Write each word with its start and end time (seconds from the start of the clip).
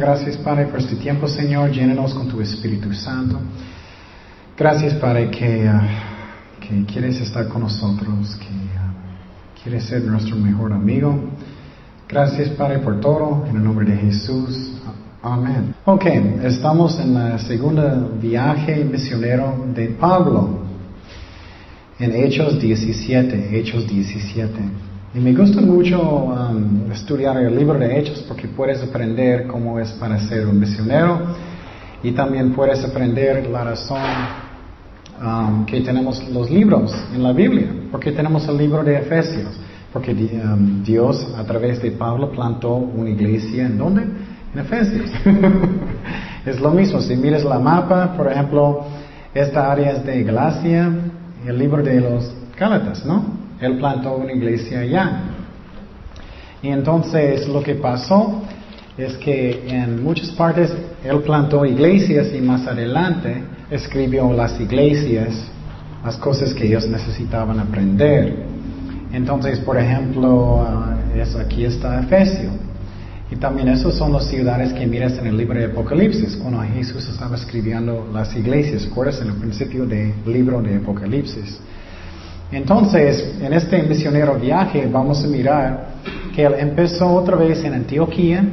Gracias, 0.00 0.38
Padre, 0.38 0.64
por 0.64 0.80
este 0.80 0.96
tiempo, 0.96 1.28
Señor. 1.28 1.70
Llénanos 1.70 2.14
con 2.14 2.26
tu 2.26 2.40
Espíritu 2.40 2.90
Santo. 2.94 3.38
Gracias, 4.56 4.94
Padre, 4.94 5.30
que, 5.30 5.68
ah, 5.68 5.82
que 6.58 6.86
quieres 6.90 7.20
estar 7.20 7.46
con 7.48 7.60
nosotros, 7.60 8.34
que 8.36 8.46
ah, 8.78 8.94
quieres 9.62 9.84
ser 9.84 10.02
nuestro 10.02 10.36
mejor 10.36 10.72
amigo. 10.72 11.14
Gracias, 12.08 12.48
Padre, 12.48 12.78
por 12.78 12.98
todo. 12.98 13.44
En 13.50 13.56
el 13.56 13.62
nombre 13.62 13.84
de 13.90 13.96
Jesús. 13.98 14.72
Amén. 15.22 15.74
Ok, 15.84 16.06
estamos 16.44 16.98
en 16.98 17.12
la 17.12 17.38
segunda 17.38 18.08
viaje 18.18 18.82
misionero 18.82 19.66
de 19.74 19.88
Pablo. 19.88 20.60
En 21.98 22.16
Hechos 22.16 22.58
17, 22.58 23.58
Hechos 23.58 23.86
17. 23.86 24.50
Y 25.12 25.18
me 25.18 25.32
gusta 25.32 25.60
mucho 25.60 26.00
um, 26.00 26.92
estudiar 26.92 27.36
el 27.38 27.56
libro 27.56 27.76
de 27.76 27.98
Hechos 27.98 28.24
porque 28.28 28.46
puedes 28.46 28.80
aprender 28.80 29.48
cómo 29.48 29.80
es 29.80 29.90
para 29.94 30.20
ser 30.20 30.46
un 30.46 30.60
misionero 30.60 31.18
y 32.00 32.12
también 32.12 32.52
puedes 32.52 32.84
aprender 32.84 33.44
la 33.48 33.64
razón 33.64 33.98
um, 35.20 35.66
que 35.66 35.80
tenemos 35.80 36.22
los 36.28 36.48
libros 36.48 36.94
en 37.12 37.24
la 37.24 37.32
Biblia. 37.32 37.66
Porque 37.90 38.12
tenemos 38.12 38.46
el 38.46 38.56
libro 38.56 38.84
de 38.84 38.98
Efesios. 38.98 39.48
Porque 39.92 40.12
um, 40.12 40.84
Dios 40.84 41.26
a 41.36 41.42
través 41.42 41.82
de 41.82 41.90
Pablo 41.90 42.30
plantó 42.30 42.76
una 42.76 43.10
iglesia 43.10 43.66
en 43.66 43.78
dónde? 43.78 44.02
En 44.54 44.60
Efesios. 44.60 45.10
es 46.46 46.60
lo 46.60 46.70
mismo. 46.70 47.00
Si 47.00 47.16
miras 47.16 47.42
la 47.42 47.58
mapa, 47.58 48.16
por 48.16 48.30
ejemplo, 48.30 48.84
esta 49.34 49.72
área 49.72 49.90
es 49.90 50.06
de 50.06 50.22
Galacia, 50.22 50.88
el 51.44 51.58
libro 51.58 51.82
de 51.82 52.00
los 52.00 52.32
Gálatas, 52.56 53.04
¿no? 53.04 53.49
Él 53.60 53.76
plantó 53.78 54.16
una 54.16 54.32
iglesia 54.32 54.80
allá. 54.80 55.20
Y 56.62 56.68
entonces 56.68 57.48
lo 57.48 57.62
que 57.62 57.74
pasó 57.74 58.42
es 58.96 59.16
que 59.16 59.68
en 59.68 60.02
muchas 60.02 60.30
partes 60.30 60.72
él 61.04 61.20
plantó 61.20 61.64
iglesias 61.64 62.28
y 62.34 62.40
más 62.40 62.66
adelante 62.66 63.42
escribió 63.70 64.32
las 64.32 64.60
iglesias, 64.60 65.46
las 66.04 66.16
cosas 66.16 66.52
que 66.52 66.66
ellos 66.66 66.86
necesitaban 66.88 67.60
aprender. 67.60 68.50
Entonces, 69.12 69.58
por 69.60 69.78
ejemplo, 69.78 70.62
ah, 70.66 70.96
es, 71.16 71.34
aquí 71.36 71.64
está 71.64 72.00
Efesio. 72.00 72.50
Y 73.30 73.36
también 73.36 73.68
esos 73.68 73.94
son 73.94 74.12
las 74.12 74.26
ciudades 74.26 74.72
que 74.72 74.86
miras 74.86 75.16
en 75.18 75.28
el 75.28 75.36
libro 75.36 75.58
de 75.58 75.66
Apocalipsis, 75.66 76.36
cuando 76.36 76.62
Jesús 76.62 77.08
estaba 77.08 77.36
escribiendo 77.36 78.08
las 78.12 78.34
iglesias. 78.34 78.84
¿Recuerdas 78.86 79.20
en 79.22 79.28
el 79.28 79.36
principio 79.36 79.86
del 79.86 80.14
libro 80.26 80.60
de 80.60 80.76
Apocalipsis? 80.76 81.60
Entonces, 82.52 83.36
en 83.40 83.52
este 83.52 83.82
misionero 83.82 84.34
viaje 84.34 84.88
vamos 84.90 85.24
a 85.24 85.28
mirar 85.28 85.86
que 86.34 86.44
él 86.44 86.54
empezó 86.58 87.08
otra 87.08 87.36
vez 87.36 87.62
en 87.64 87.74
Antioquía, 87.74 88.44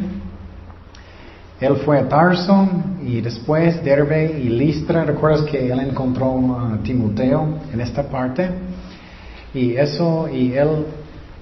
él 1.60 1.76
fue 1.78 1.98
a 1.98 2.08
Tarso 2.08 2.70
y 3.04 3.20
después 3.20 3.84
Derbe 3.84 4.40
y 4.40 4.50
Listra. 4.50 5.04
¿Recuerdas 5.04 5.42
que 5.42 5.72
él 5.72 5.80
encontró 5.80 6.56
a 6.60 6.78
Timoteo 6.84 7.58
en 7.74 7.82
esta 7.82 8.04
parte? 8.04 8.48
Y 9.56 9.76
eso, 9.76 10.30
y 10.32 10.54
él 10.54 10.86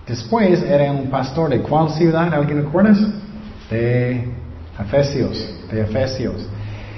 después 0.08 0.64
era 0.64 0.90
un 0.92 1.08
pastor 1.08 1.50
de 1.50 1.60
cuál 1.60 1.90
ciudad? 1.90 2.34
¿Alguien 2.34 2.64
recuerda? 2.64 2.96
De 3.70 4.30
Efesios, 4.80 5.54
de 5.70 5.82
Efesios. 5.82 6.48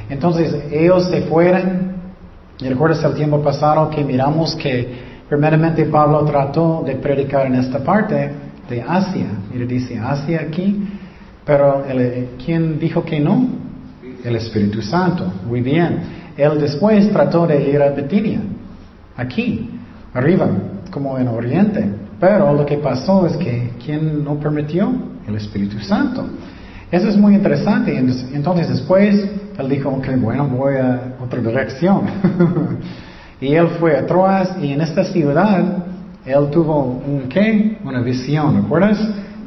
Entonces 0.09 0.55
ellos 0.71 1.09
se 1.09 1.21
fueron, 1.21 1.93
recuerdas 2.59 3.03
el 3.03 3.15
tiempo 3.15 3.41
pasado 3.41 3.89
que 3.89 4.03
miramos 4.03 4.55
que 4.55 5.06
Primeramente 5.29 5.85
Pablo 5.85 6.23
trató 6.23 6.83
de 6.85 6.95
predicar 6.95 7.47
en 7.47 7.55
esta 7.55 7.79
parte 7.79 8.31
de 8.69 8.81
Asia. 8.81 9.27
Mira, 9.51 9.65
dice 9.65 9.99
Asia 9.99 10.41
aquí, 10.47 10.87
pero 11.45 11.83
¿quién 12.43 12.79
dijo 12.79 13.03
que 13.03 13.19
no? 13.19 13.47
El 14.23 14.35
Espíritu 14.35 14.81
Santo. 14.81 15.31
Muy 15.45 15.61
bien. 15.61 15.99
Él 16.37 16.59
después 16.59 17.11
trató 17.11 17.45
de 17.45 17.71
ir 17.71 17.81
a 17.81 17.89
Betinia, 17.89 18.39
aquí, 19.17 19.69
arriba, 20.13 20.47
como 20.91 21.17
en 21.17 21.27
Oriente. 21.27 21.85
Pero 22.19 22.53
lo 22.53 22.65
que 22.65 22.77
pasó 22.77 23.27
es 23.27 23.35
que 23.37 23.71
¿quién 23.83 24.23
no 24.23 24.35
permitió? 24.35 24.91
El 25.27 25.35
Espíritu 25.35 25.79
Santo. 25.79 26.25
Eso 26.89 27.09
es 27.09 27.17
muy 27.17 27.35
interesante. 27.35 27.97
Entonces 27.97 28.69
después 28.69 29.29
él 29.57 29.69
dijo, 29.69 29.89
ok, 29.89 30.07
bueno, 30.17 30.47
voy 30.47 30.75
a 30.75 31.15
otra 31.21 31.41
dirección. 31.41 32.03
Y 33.39 33.53
él 33.53 33.67
fue 33.79 33.95
a 33.95 34.05
Troas 34.05 34.57
y 34.61 34.71
en 34.71 34.81
esta 34.81 35.03
ciudad 35.03 35.85
él 36.25 36.49
tuvo 36.51 37.01
un 37.05 37.29
qué? 37.29 37.77
Una 37.83 38.01
visión, 38.01 38.63
¿recuerdas? 38.63 38.99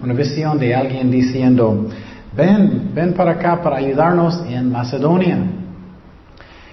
Una 0.03 0.15
visión 0.15 0.59
de 0.59 0.75
alguien 0.75 1.11
diciendo, 1.11 1.89
ven, 2.35 2.91
ven 2.95 3.13
para 3.13 3.33
acá 3.33 3.61
para 3.63 3.77
ayudarnos 3.77 4.43
en 4.49 4.71
Macedonia. 4.71 5.39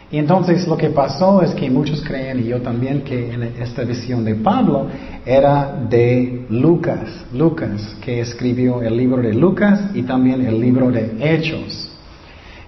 Y 0.10 0.18
entonces 0.18 0.66
lo 0.66 0.78
que 0.78 0.90
pasó 0.90 1.42
es 1.42 1.54
que 1.54 1.70
muchos 1.70 2.02
creen, 2.02 2.40
y 2.40 2.44
yo 2.46 2.62
también, 2.62 3.02
que 3.02 3.34
en 3.34 3.44
esta 3.44 3.84
visión 3.84 4.24
de 4.24 4.36
Pablo 4.36 4.88
era 5.26 5.76
de 5.90 6.46
Lucas, 6.50 7.26
Lucas, 7.34 7.98
que 8.00 8.22
escribió 8.22 8.82
el 8.82 8.96
libro 8.96 9.22
de 9.22 9.34
Lucas 9.34 9.90
y 9.94 10.04
también 10.04 10.46
el 10.46 10.62
libro 10.62 10.90
de 10.90 11.18
Hechos. 11.20 11.92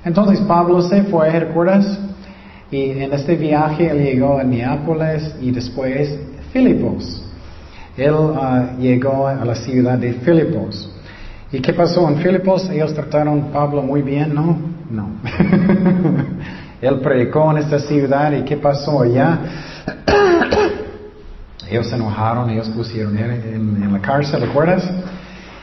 Entonces 0.04 0.42
Pablo 0.42 0.82
se 0.82 1.04
fue, 1.04 1.40
¿recuerdas? 1.40 1.98
Y 2.72 2.92
en 2.92 3.14
este 3.14 3.36
viaje 3.36 3.90
él 3.90 4.04
llegó 4.04 4.38
a 4.38 4.44
Neápolis 4.44 5.36
y 5.42 5.52
después 5.52 6.20
Filipos. 6.54 7.24
Él 7.98 8.16
ah, 8.36 8.76
llegó 8.80 9.28
a 9.28 9.44
la 9.44 9.56
ciudad 9.56 9.98
de 9.98 10.14
Filipos. 10.14 10.90
¿Y 11.52 11.60
qué 11.60 11.74
pasó 11.74 12.08
en 12.08 12.18
Filipos? 12.18 12.70
Ellos 12.70 12.94
trataron 12.94 13.46
a 13.50 13.52
Pablo 13.52 13.82
muy 13.82 14.04
bien, 14.04 14.36
¿no? 14.36 14.56
No. 14.90 15.10
él 16.82 17.00
predicó 17.00 17.52
en 17.52 17.58
esta 17.58 17.80
ciudad 17.80 18.32
y 18.34 18.44
¿qué 18.44 18.56
pasó 18.58 19.02
allá? 19.02 19.40
ellos 21.70 21.88
se 21.88 21.96
enojaron, 21.96 22.52
ellos 22.52 22.70
pusieron 22.70 23.18
él 23.18 23.32
en, 23.56 23.92
la 23.92 24.00
cárcel, 24.00 24.42
¿recuerdas? 24.42 24.88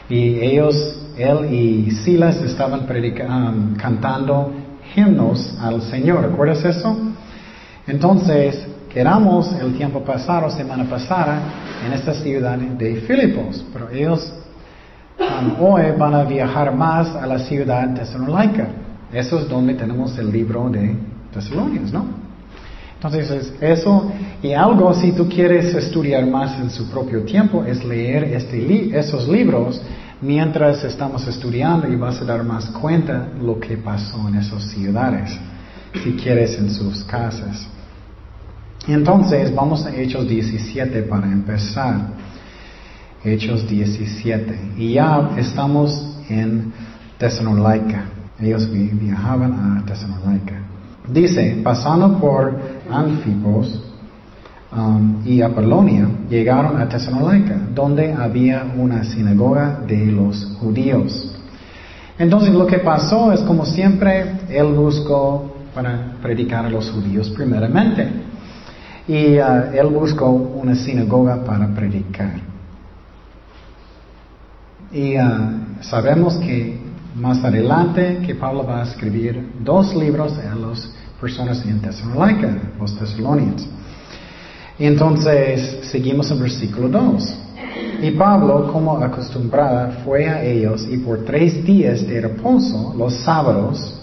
Y 0.08 0.40
ellos, 0.40 0.74
él 1.16 1.52
y 1.52 1.90
Silas 1.92 2.42
estaban 2.42 2.84
predicando, 2.84 3.80
cantando 3.80 4.52
himnos 4.94 5.56
al 5.60 5.82
Señor. 5.82 6.30
¿Recuerdas 6.30 6.64
eso? 6.64 6.96
Entonces, 7.86 8.66
quedamos 8.92 9.52
el 9.52 9.74
tiempo 9.74 10.00
pasado, 10.00 10.50
semana 10.50 10.84
pasada, 10.84 11.40
en 11.86 11.92
esta 11.92 12.14
ciudad 12.14 12.58
de 12.58 12.96
Filipos, 13.02 13.64
pero 13.72 13.90
ellos 13.90 14.32
um, 15.18 15.62
hoy 15.64 15.82
van 15.98 16.14
a 16.14 16.24
viajar 16.24 16.74
más 16.74 17.14
a 17.14 17.26
la 17.26 17.38
ciudad 17.38 17.94
Tesalónica. 17.94 18.68
Eso 19.12 19.38
es 19.38 19.48
donde 19.48 19.74
tenemos 19.74 20.18
el 20.18 20.32
libro 20.32 20.68
de 20.68 20.96
Tesalónicos, 21.32 21.92
¿no? 21.92 22.26
Entonces, 22.94 23.52
eso, 23.60 24.10
y 24.42 24.52
algo, 24.52 24.92
si 24.94 25.12
tú 25.12 25.28
quieres 25.28 25.74
estudiar 25.74 26.26
más 26.26 26.58
en 26.58 26.70
su 26.70 26.90
propio 26.90 27.22
tiempo, 27.22 27.62
es 27.64 27.84
leer 27.84 28.24
este 28.24 28.98
esos 28.98 29.28
libros 29.28 29.80
mientras 30.20 30.82
estamos 30.84 31.26
estudiando 31.26 31.88
y 31.88 31.96
vas 31.96 32.20
a 32.20 32.24
dar 32.24 32.42
más 32.42 32.66
cuenta 32.70 33.28
lo 33.40 33.58
que 33.60 33.76
pasó 33.76 34.28
en 34.28 34.36
esas 34.36 34.64
ciudades, 34.70 35.38
si 36.02 36.12
quieres 36.12 36.58
en 36.58 36.70
sus 36.70 37.04
casas. 37.04 37.68
Entonces, 38.88 39.54
vamos 39.54 39.84
a 39.84 39.94
Hechos 39.94 40.28
17 40.28 41.02
para 41.02 41.26
empezar. 41.26 42.08
Hechos 43.24 43.68
17. 43.68 44.74
Y 44.76 44.94
ya 44.94 45.30
estamos 45.36 46.16
en 46.28 46.72
Tesalónica. 47.18 48.04
Ellos 48.38 48.70
viajaban 48.70 49.78
a 49.78 49.84
Tesalónica. 49.84 50.54
Dice, 51.08 51.60
pasando 51.64 52.18
por 52.18 52.56
Anfipos, 52.90 53.82
Um, 54.76 55.22
y 55.24 55.40
Apolonia 55.40 56.06
llegaron 56.28 56.78
a 56.78 56.86
Tesalónica, 56.86 57.56
donde 57.74 58.12
había 58.12 58.62
una 58.76 59.02
sinagoga 59.04 59.80
de 59.86 60.04
los 60.06 60.44
judíos. 60.60 61.34
Entonces 62.18 62.52
lo 62.52 62.66
que 62.66 62.78
pasó 62.80 63.32
es 63.32 63.40
como 63.40 63.64
siempre, 63.64 64.32
él 64.50 64.74
buscó 64.74 65.56
para 65.74 66.16
predicar 66.20 66.66
a 66.66 66.68
los 66.68 66.90
judíos 66.90 67.30
primeramente. 67.30 68.06
Y 69.08 69.38
uh, 69.38 69.72
él 69.72 69.86
buscó 69.86 70.28
una 70.28 70.74
sinagoga 70.74 71.42
para 71.42 71.68
predicar. 71.68 72.34
Y 74.92 75.16
uh, 75.16 75.80
sabemos 75.80 76.36
que 76.36 76.78
más 77.14 77.42
adelante 77.42 78.20
que 78.26 78.34
Pablo 78.34 78.66
va 78.66 78.80
a 78.80 78.84
escribir 78.84 79.52
dos 79.64 79.94
libros 79.94 80.36
a 80.38 80.54
las 80.54 80.90
personas 81.18 81.64
en 81.64 81.80
Tesalónica, 81.80 82.58
los 82.78 82.94
tesalonians. 82.98 83.66
Entonces, 84.78 85.78
seguimos 85.90 86.30
en 86.30 86.40
versículo 86.40 86.88
2. 86.88 87.38
Y 88.02 88.10
Pablo, 88.10 88.70
como 88.72 88.98
acostumbrada, 88.98 90.02
fue 90.04 90.28
a 90.28 90.44
ellos 90.44 90.86
y 90.90 90.98
por 90.98 91.24
tres 91.24 91.64
días 91.64 92.06
de 92.06 92.20
reposo, 92.20 92.94
los 92.96 93.14
sábados, 93.14 93.94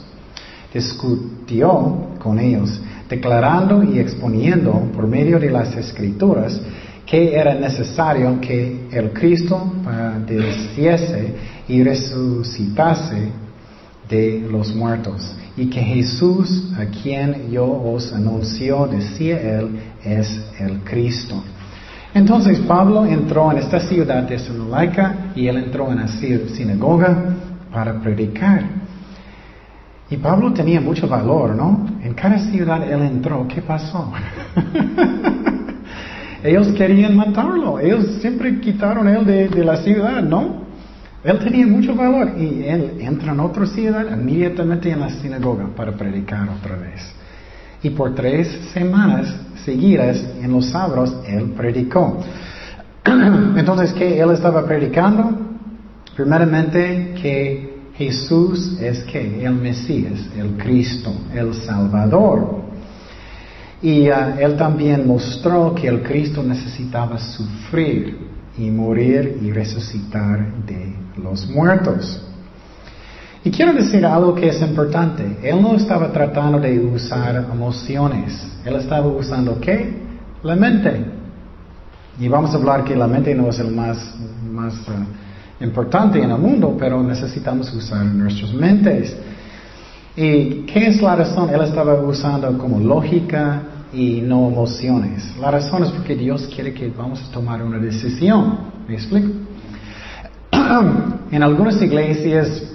discutió 0.74 2.08
con 2.18 2.40
ellos, 2.40 2.82
declarando 3.08 3.84
y 3.84 4.00
exponiendo 4.00 4.72
por 4.96 5.08
medio 5.08 5.40
de 5.40 5.52
las 5.52 5.76
escrituras 5.76 6.60
que 7.06 7.36
era 7.36 7.54
necesario 7.54 8.40
que 8.40 8.88
el 8.92 9.12
Cristo 9.12 9.72
padeciese 9.84 11.36
y 11.68 11.84
resucitase 11.84 13.30
de 14.10 14.48
los 14.50 14.74
muertos. 14.74 15.36
Y 15.56 15.68
que 15.68 15.82
Jesús, 15.82 16.72
a 16.78 16.86
quien 16.86 17.52
yo 17.52 17.66
os 17.66 18.12
anunció, 18.14 18.88
decía 18.88 19.60
él, 19.60 19.80
es 20.04 20.44
el 20.60 20.80
Cristo. 20.80 21.44
Entonces 22.14 22.60
Pablo 22.60 23.06
entró 23.06 23.52
en 23.52 23.58
esta 23.58 23.80
ciudad 23.80 24.24
de 24.24 24.38
Sonolaica 24.38 25.32
y 25.36 25.48
él 25.48 25.58
entró 25.58 25.92
en 25.92 26.00
la 26.00 26.08
sinagoga 26.08 27.36
para 27.72 28.00
predicar. 28.00 28.64
Y 30.10 30.18
Pablo 30.18 30.54
tenía 30.54 30.80
mucho 30.80 31.08
valor, 31.08 31.56
¿no? 31.56 31.88
En 32.04 32.14
cada 32.14 32.38
ciudad 32.38 32.84
él 32.84 33.02
entró, 33.02 33.48
¿qué 33.48 33.62
pasó? 33.62 34.12
Ellos 36.44 36.68
querían 36.74 37.16
matarlo, 37.16 37.80
ellos 37.80 38.18
siempre 38.20 38.60
quitaron 38.60 39.08
él 39.08 39.26
de, 39.26 39.48
de 39.48 39.64
la 39.64 39.78
ciudad, 39.78 40.22
¿no? 40.22 40.64
Él 41.24 41.40
tenía 41.40 41.66
mucho 41.66 41.96
valor 41.96 42.34
y 42.38 42.66
él 42.66 42.98
entra 43.00 43.32
en 43.32 43.40
otra 43.40 43.66
ciudad 43.66 44.06
inmediatamente 44.12 44.92
en 44.92 45.00
la 45.00 45.10
sinagoga 45.10 45.68
para 45.74 45.94
predicar 45.94 46.50
otra 46.50 46.76
vez. 46.76 47.16
Y 47.84 47.90
por 47.90 48.16
tres 48.16 48.48
semanas 48.74 49.36
seguidas 49.64 50.24
en 50.42 50.52
los 50.52 50.68
sábados 50.68 51.16
él 51.28 51.54
predicó. 51.56 52.18
Entonces, 53.06 53.94
¿qué 53.94 54.20
él 54.20 54.32
estaba 54.32 54.66
predicando? 54.66 55.30
Primeramente 56.16 57.16
que 57.22 57.74
Jesús 57.96 58.78
es 58.80 59.04
que 59.04 59.46
el 59.46 59.54
Mesías, 59.54 60.28
el 60.36 60.58
Cristo, 60.58 61.14
el 61.34 61.54
Salvador. 61.54 62.64
Y 63.82 64.10
uh, 64.10 64.40
él 64.40 64.56
también 64.58 65.06
mostró 65.08 65.76
que 65.76 65.88
el 65.88 66.02
Cristo 66.02 66.42
necesitaba 66.42 67.18
sufrir 67.20 68.18
y 68.58 68.70
morir 68.70 69.40
y 69.42 69.52
resucitar 69.52 70.64
de 70.66 70.96
los 71.22 71.48
muertos. 71.50 72.22
Y 73.46 73.52
quiero 73.52 73.74
decir 73.74 74.06
algo 74.06 74.34
que 74.34 74.48
es 74.48 74.62
importante. 74.62 75.38
Él 75.44 75.62
no 75.62 75.76
estaba 75.76 76.12
tratando 76.12 76.60
de 76.60 76.80
usar 76.80 77.46
emociones. 77.52 78.42
Él 78.64 78.76
estaba 78.76 79.06
usando 79.06 79.60
qué? 79.60 80.02
La 80.44 80.56
mente. 80.56 81.06
Y 82.20 82.28
vamos 82.28 82.54
a 82.54 82.58
hablar 82.58 82.84
que 82.84 82.96
la 82.96 83.08
mente 83.08 83.36
no 83.36 83.50
es 83.50 83.60
el 83.60 83.72
más, 83.72 84.16
más 84.50 84.74
uh, 84.88 85.64
importante 85.64 86.22
en 86.22 86.32
el 86.32 86.38
mundo, 86.38 86.76
pero 86.80 87.04
necesitamos 87.04 87.74
usar 87.74 88.06
nuestras 88.06 88.54
mentes. 88.54 89.16
¿Y 90.16 90.62
qué 90.66 90.88
es 90.88 91.02
la 91.02 91.16
razón? 91.16 91.50
Él 91.50 91.62
estaba 91.62 91.96
usando 91.96 92.56
como 92.58 92.80
lógica 92.80 93.64
y 93.92 94.22
no 94.22 94.48
emociones. 94.48 95.36
La 95.42 95.52
razón 95.52 95.84
es 95.84 95.90
porque 95.90 96.16
Dios 96.16 96.48
quiere 96.54 96.74
que 96.74 96.90
vamos 96.90 97.22
a 97.24 97.32
tomar 97.32 97.62
una 97.62 97.80
decisión. 97.80 98.58
¿Me 98.88 98.94
explico? 98.94 99.30
en 101.32 101.44
algunas 101.44 101.82
iglesias, 101.82 102.73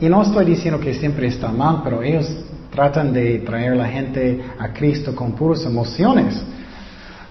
y 0.00 0.08
no 0.08 0.22
estoy 0.22 0.44
diciendo 0.44 0.78
que 0.78 0.94
siempre 0.94 1.28
está 1.28 1.50
mal, 1.50 1.80
pero 1.82 2.02
ellos 2.02 2.30
tratan 2.70 3.12
de 3.12 3.38
traer 3.38 3.72
a 3.72 3.76
la 3.76 3.88
gente 3.88 4.40
a 4.58 4.72
Cristo 4.72 5.14
con 5.14 5.32
puras 5.32 5.64
emociones. 5.64 6.42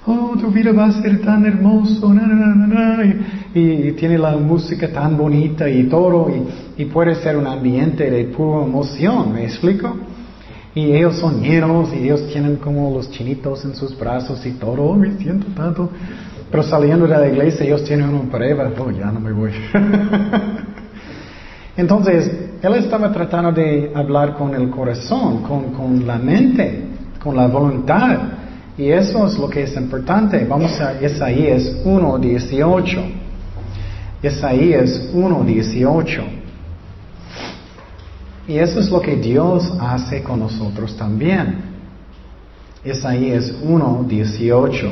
Oh, 0.08 0.36
tu 0.40 0.52
vida 0.52 0.72
va 0.72 0.86
a 0.86 0.92
ser 0.92 1.22
tan 1.22 1.46
hermoso, 1.46 2.14
y, 3.54 3.92
tiene 3.94 4.18
la 4.18 4.36
música 4.38 4.92
tan 4.92 5.18
bonita 5.18 5.68
y 5.68 5.84
todo, 5.84 6.30
y, 6.30 6.84
y 6.84 6.86
puede 6.86 7.16
ser 7.16 7.38
un 7.38 7.48
ambiente 7.48 8.10
de 8.10 8.26
pura 8.26 8.66
emoción, 8.66 9.34
¿me 9.34 9.46
explico? 9.46 9.96
Y 10.76 10.92
ellos 10.92 11.18
son 11.18 11.42
llenos 11.42 11.94
y 11.94 12.04
ellos 12.04 12.28
tienen 12.34 12.58
como 12.58 12.94
los 12.94 13.10
chinitos 13.10 13.64
en 13.64 13.76
sus 13.76 13.98
brazos 13.98 14.46
y 14.46 14.52
todo, 14.52 14.84
oh, 14.84 14.96
me 14.96 15.16
siento 15.18 15.48
tanto. 15.56 15.90
Pero 16.52 16.64
saliendo 16.64 17.08
de 17.08 17.18
la 17.18 17.28
iglesia 17.28 17.66
ellos 17.66 17.84
tienen 17.84 18.10
una 18.10 18.30
prueba, 18.30 18.70
oh, 18.78 18.92
ya 18.92 19.12
no 19.12 19.20
me 19.20 19.32
voy. 19.32 19.52
Entonces, 21.78 22.32
él 22.62 22.74
estaba 22.76 23.12
tratando 23.12 23.52
de 23.52 23.92
hablar 23.94 24.36
con 24.36 24.56
el 24.56 24.70
corazón, 24.70 25.44
con, 25.44 25.74
con 25.74 26.08
la 26.08 26.18
mente, 26.18 26.86
con 27.22 27.36
la 27.36 27.48
voluntad. 27.48 28.18
Y 28.78 28.90
eso 28.90 29.28
es 29.28 29.38
lo 29.38 29.50
que 29.50 29.64
es 29.64 29.76
importante. 29.76 30.46
Vamos 30.46 30.80
a 30.80 31.02
Isaías 31.04 31.84
1.18. 31.86 33.04
Isaías 34.24 35.10
1.18. 35.14 36.24
Y 38.48 38.58
eso 38.58 38.80
es 38.80 38.90
lo 38.90 39.02
que 39.02 39.16
Dios 39.16 39.72
hace 39.80 40.22
con 40.24 40.40
nosotros 40.40 40.96
también. 40.96 41.56
Isaías 42.84 43.52
1.18. 43.64 44.92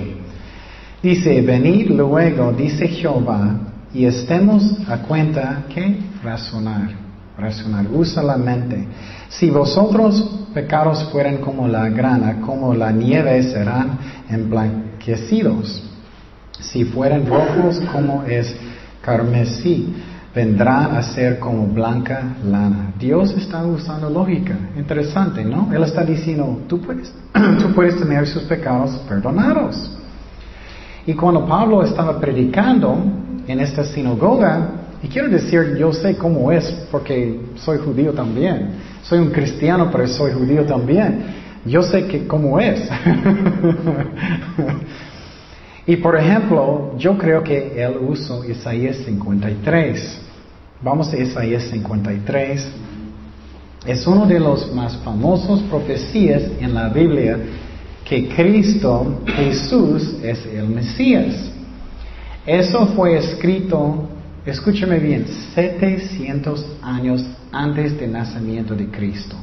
Dice, 1.02 1.42
venid 1.42 1.90
luego, 1.90 2.52
dice 2.54 2.88
Jehová, 2.88 3.60
y 3.94 4.06
estemos 4.06 4.78
a 4.88 4.98
cuenta 5.00 5.66
que 5.70 6.13
razonar, 6.24 6.90
razonar, 7.38 7.86
usa 7.92 8.24
la 8.24 8.38
mente. 8.38 8.88
Si 9.30 9.50
vosotros 9.50 10.48
pecados 10.54 11.04
fueran 11.12 11.38
como 11.38 11.68
la 11.68 11.90
grana, 11.90 12.42
como 12.42 12.74
la 12.74 12.92
nieve 12.92 13.44
serán 13.44 13.98
emblanquecidos. 14.30 15.84
Si 16.60 16.86
fueran 16.86 17.26
rojos 17.26 17.82
como 17.92 18.24
es 18.24 18.56
carmesí, 19.02 19.94
vendrá 20.34 20.98
a 20.98 21.04
ser 21.04 21.40
como 21.40 21.68
blanca 21.68 22.36
lana. 22.44 22.94
Dios 22.98 23.32
está 23.32 23.66
usando 23.66 24.10
lógica. 24.10 24.56
Interesante, 24.78 25.44
¿no? 25.44 25.74
Él 25.74 25.84
está 25.84 26.04
diciendo, 26.04 26.62
tú 26.68 26.80
puedes, 26.82 27.14
tú 27.60 27.74
puedes 27.74 28.00
tener 28.00 28.28
sus 28.28 28.44
pecados 28.44 28.92
perdonados. 29.08 29.92
Y 31.06 31.14
cuando 31.14 31.46
Pablo 31.46 31.84
estaba 31.84 32.20
predicando 32.20 32.98
en 33.46 33.60
esta 33.60 33.84
sinagoga, 33.84 34.83
y 35.04 35.08
quiero 35.10 35.28
decir, 35.28 35.76
yo 35.78 35.92
sé 35.92 36.16
cómo 36.16 36.50
es, 36.50 36.64
porque 36.90 37.38
soy 37.58 37.78
judío 37.80 38.14
también. 38.14 38.70
Soy 39.04 39.20
un 39.20 39.32
cristiano, 39.32 39.90
pero 39.92 40.08
soy 40.08 40.32
judío 40.32 40.66
también. 40.66 41.26
Yo 41.66 41.84
sé 41.84 42.08
que 42.08 42.26
cómo 42.26 42.58
es. 42.58 42.80
y 45.86 45.98
por 45.98 46.16
ejemplo, 46.16 46.94
yo 46.98 47.18
creo 47.18 47.44
que 47.44 47.84
él 47.84 47.98
usó 48.00 48.46
Isaías 48.46 48.96
53. 49.06 50.22
Vamos 50.82 51.12
a 51.12 51.18
Isaías 51.18 51.64
53. 51.64 52.68
Es 53.86 54.08
uno 54.08 54.26
de 54.26 54.40
los 54.40 54.74
más 54.74 54.96
famosos 54.98 55.64
profecías 55.64 56.44
en 56.62 56.74
la 56.74 56.88
Biblia 56.88 57.40
que 58.06 58.30
Cristo, 58.30 59.22
Jesús, 59.36 60.16
es 60.24 60.46
el 60.46 60.70
Mesías. 60.70 61.52
Eso 62.46 62.88
fue 62.88 63.18
escrito, 63.18 64.08
escúchame 64.46 65.00
bien, 65.00 65.26
700 65.54 66.66
años 66.82 67.26
antes 67.52 67.98
del 68.00 68.12
nacimiento 68.12 68.76
de 68.76 68.88
Cristo. 68.88 69.36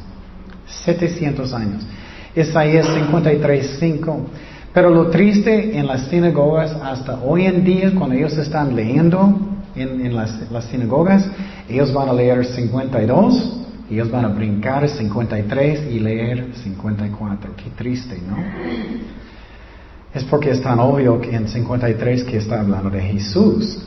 700 0.66 1.52
años. 1.52 1.86
Isaías 2.34 2.86
53, 2.94 3.76
5. 3.80 4.26
Pero 4.72 4.90
lo 4.90 5.08
triste 5.08 5.76
en 5.76 5.86
las 5.86 6.06
sinagogas 6.08 6.72
hasta 6.82 7.20
hoy 7.22 7.46
en 7.46 7.64
día, 7.64 7.92
cuando 7.94 8.14
ellos 8.14 8.36
están 8.38 8.76
leyendo 8.76 9.38
en, 9.74 10.14
las, 10.14 10.38
sinagogas, 10.70 11.28
ellos 11.68 11.92
van 11.92 12.08
a 12.08 12.12
leer 12.12 12.44
52, 12.44 13.62
ellos 13.90 14.10
van 14.10 14.24
a 14.26 14.28
brincar 14.28 14.88
53 14.88 15.90
y 15.90 15.98
leer 15.98 16.54
54. 16.54 17.52
Qué 17.56 17.70
triste, 17.76 18.20
¿no? 18.28 18.36
Es 20.14 20.24
porque 20.24 20.50
es 20.50 20.60
tan 20.60 20.78
obvio 20.78 21.20
que 21.20 21.34
en 21.34 21.48
53 21.48 22.24
que 22.24 22.36
está 22.36 22.60
hablando 22.60 22.90
de 22.90 23.00
Jesús. 23.00 23.86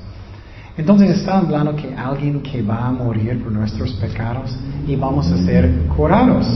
Entonces 0.81 1.11
está 1.11 1.37
hablando 1.37 1.75
que 1.75 1.93
alguien 1.93 2.41
que 2.41 2.63
va 2.63 2.87
a 2.87 2.91
morir 2.91 3.39
por 3.43 3.51
nuestros 3.51 3.91
pecados 3.97 4.57
y 4.87 4.95
vamos 4.95 5.31
a 5.31 5.37
ser 5.45 5.69
curados. 5.95 6.47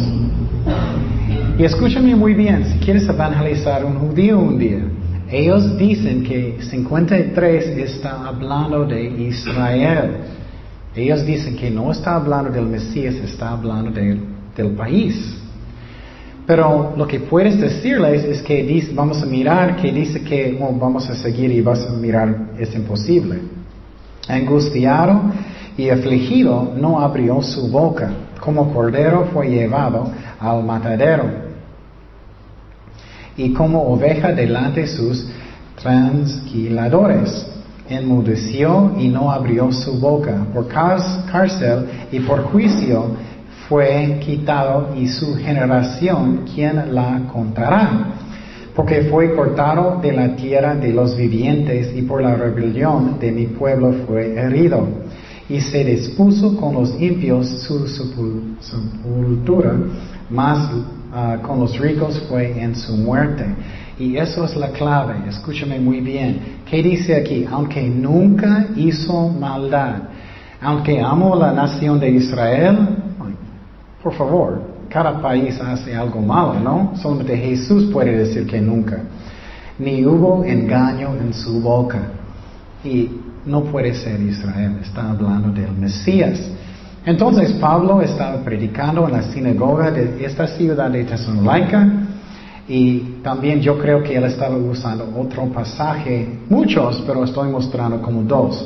Y 1.59 1.63
escúchame 1.63 2.15
muy 2.15 2.33
bien, 2.33 2.65
si 2.65 2.79
quieres 2.79 3.07
evangelizar 3.07 3.85
un 3.85 3.99
judío 3.99 4.39
un 4.39 4.57
día, 4.57 4.81
ellos 5.29 5.77
dicen 5.77 6.23
que 6.23 6.57
53 6.59 7.77
está 7.77 8.25
hablando 8.25 8.83
de 8.85 9.03
Israel. 9.03 10.09
Ellos 10.95 11.23
dicen 11.23 11.55
que 11.55 11.69
no 11.69 11.91
está 11.91 12.15
hablando 12.15 12.49
del 12.49 12.65
Mesías, 12.65 13.13
está 13.17 13.51
hablando 13.51 13.91
del 13.91 14.71
país. 14.71 15.37
Pero 16.47 16.95
lo 16.97 17.05
que 17.05 17.19
puedes 17.19 17.61
decirles 17.61 18.23
es 18.23 18.41
que 18.41 18.91
vamos 18.95 19.21
a 19.21 19.27
mirar 19.27 19.75
que 19.75 19.91
dice 19.91 20.23
que 20.23 20.57
vamos 20.59 21.07
a 21.11 21.15
seguir 21.15 21.51
y 21.51 21.61
vas 21.61 21.85
a 21.87 21.91
mirar, 21.91 22.53
es 22.57 22.73
imposible. 22.73 23.53
Angustiado 24.27 25.21
y 25.77 25.89
afligido 25.89 26.73
no 26.75 26.99
abrió 26.99 27.41
su 27.41 27.69
boca, 27.69 28.09
como 28.39 28.73
cordero 28.73 29.29
fue 29.33 29.49
llevado 29.49 30.09
al 30.39 30.63
matadero. 30.63 31.45
y 33.37 33.51
como 33.51 33.81
oveja 33.81 34.31
delante 34.31 34.81
de 34.81 34.87
sus 34.87 35.27
transquiladores. 35.81 37.45
Enmudeció 37.89 38.93
y 38.97 39.09
no 39.09 39.29
abrió 39.29 39.71
su 39.71 39.99
boca. 39.99 40.37
Por 40.53 40.67
cárcel 40.67 41.85
y 42.11 42.19
por 42.21 42.43
juicio 42.45 43.11
fue 43.67 44.19
quitado 44.23 44.95
y 44.95 45.07
su 45.07 45.35
generación, 45.35 46.45
¿quién 46.53 46.95
la 46.95 47.21
contará? 47.31 48.13
Porque 48.75 49.03
fue 49.03 49.33
cortado 49.33 49.99
de 50.01 50.11
la 50.11 50.35
tierra 50.35 50.75
de 50.75 50.91
los 50.91 51.15
vivientes 51.15 51.95
y 51.95 52.01
por 52.01 52.21
la 52.21 52.35
rebelión 52.35 53.17
de 53.19 53.31
mi 53.31 53.45
pueblo 53.47 53.93
fue 54.05 54.35
herido. 54.35 54.85
Y 55.47 55.61
se 55.61 55.83
dispuso 55.85 56.57
con 56.57 56.73
los 56.73 56.99
impios 56.99 57.47
su 57.61 57.87
sepultura, 57.87 59.75
más 60.29 60.71
ah, 61.13 61.37
con 61.41 61.59
los 61.59 61.77
ricos 61.79 62.19
fue 62.27 62.61
en 62.61 62.75
su 62.75 62.97
muerte. 62.97 63.45
Y 63.97 64.17
eso 64.17 64.43
es 64.43 64.55
la 64.57 64.71
clave, 64.71 65.29
escúchame 65.29 65.79
muy 65.79 66.01
bien. 66.01 66.57
¿Qué 66.69 66.83
dice 66.83 67.15
aquí? 67.15 67.45
Aunque 67.49 67.87
nunca 67.87 68.67
hizo 68.75 69.29
maldad, 69.29 70.09
aunque 70.59 70.99
amo 70.99 71.35
la 71.35 71.53
nación 71.53 71.97
de 71.99 72.09
Israel, 72.09 72.77
por 74.03 74.13
favor, 74.15 74.74
cada 74.95 75.21
país 75.21 75.59
hace 75.59 75.93
algo 75.93 76.21
malo, 76.21 76.57
¿no? 76.57 76.93
Solamente 76.95 77.35
Jesús 77.35 77.91
puede 77.91 78.15
decir 78.15 78.47
que 78.47 78.61
nunca. 78.61 78.97
Ni 79.77 80.05
hubo 80.05 80.45
engaño 80.45 81.09
en 81.21 81.33
su 81.33 81.59
boca. 81.59 81.99
Y 82.81 83.09
no 83.45 83.65
puede 83.65 83.93
ser 83.93 84.21
Israel, 84.21 84.77
está 84.81 85.11
hablando 85.11 85.49
del 85.49 85.73
Mesías. 85.73 86.39
Entonces 87.05 87.51
Pablo 87.59 88.01
estaba 88.01 88.41
predicando 88.41 89.05
en 89.05 89.11
la 89.11 89.23
sinagoga 89.23 89.91
de 89.91 90.25
esta 90.25 90.47
ciudad 90.47 90.89
de 90.89 91.03
Tesalónica 91.03 91.85
y 92.65 92.99
también 93.21 93.59
yo 93.59 93.77
creo 93.77 94.01
que 94.01 94.15
él 94.15 94.23
estaba 94.23 94.55
usando 94.55 95.11
otro 95.19 95.43
pasaje, 95.47 96.39
muchos, 96.49 97.03
pero 97.05 97.25
estoy 97.25 97.49
mostrando 97.49 98.01
como 98.01 98.23
dos. 98.23 98.65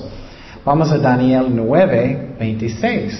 Vamos 0.63 0.91
a 0.91 0.99
Daniel 0.99 1.47
9, 1.51 2.35
26. 2.39 3.19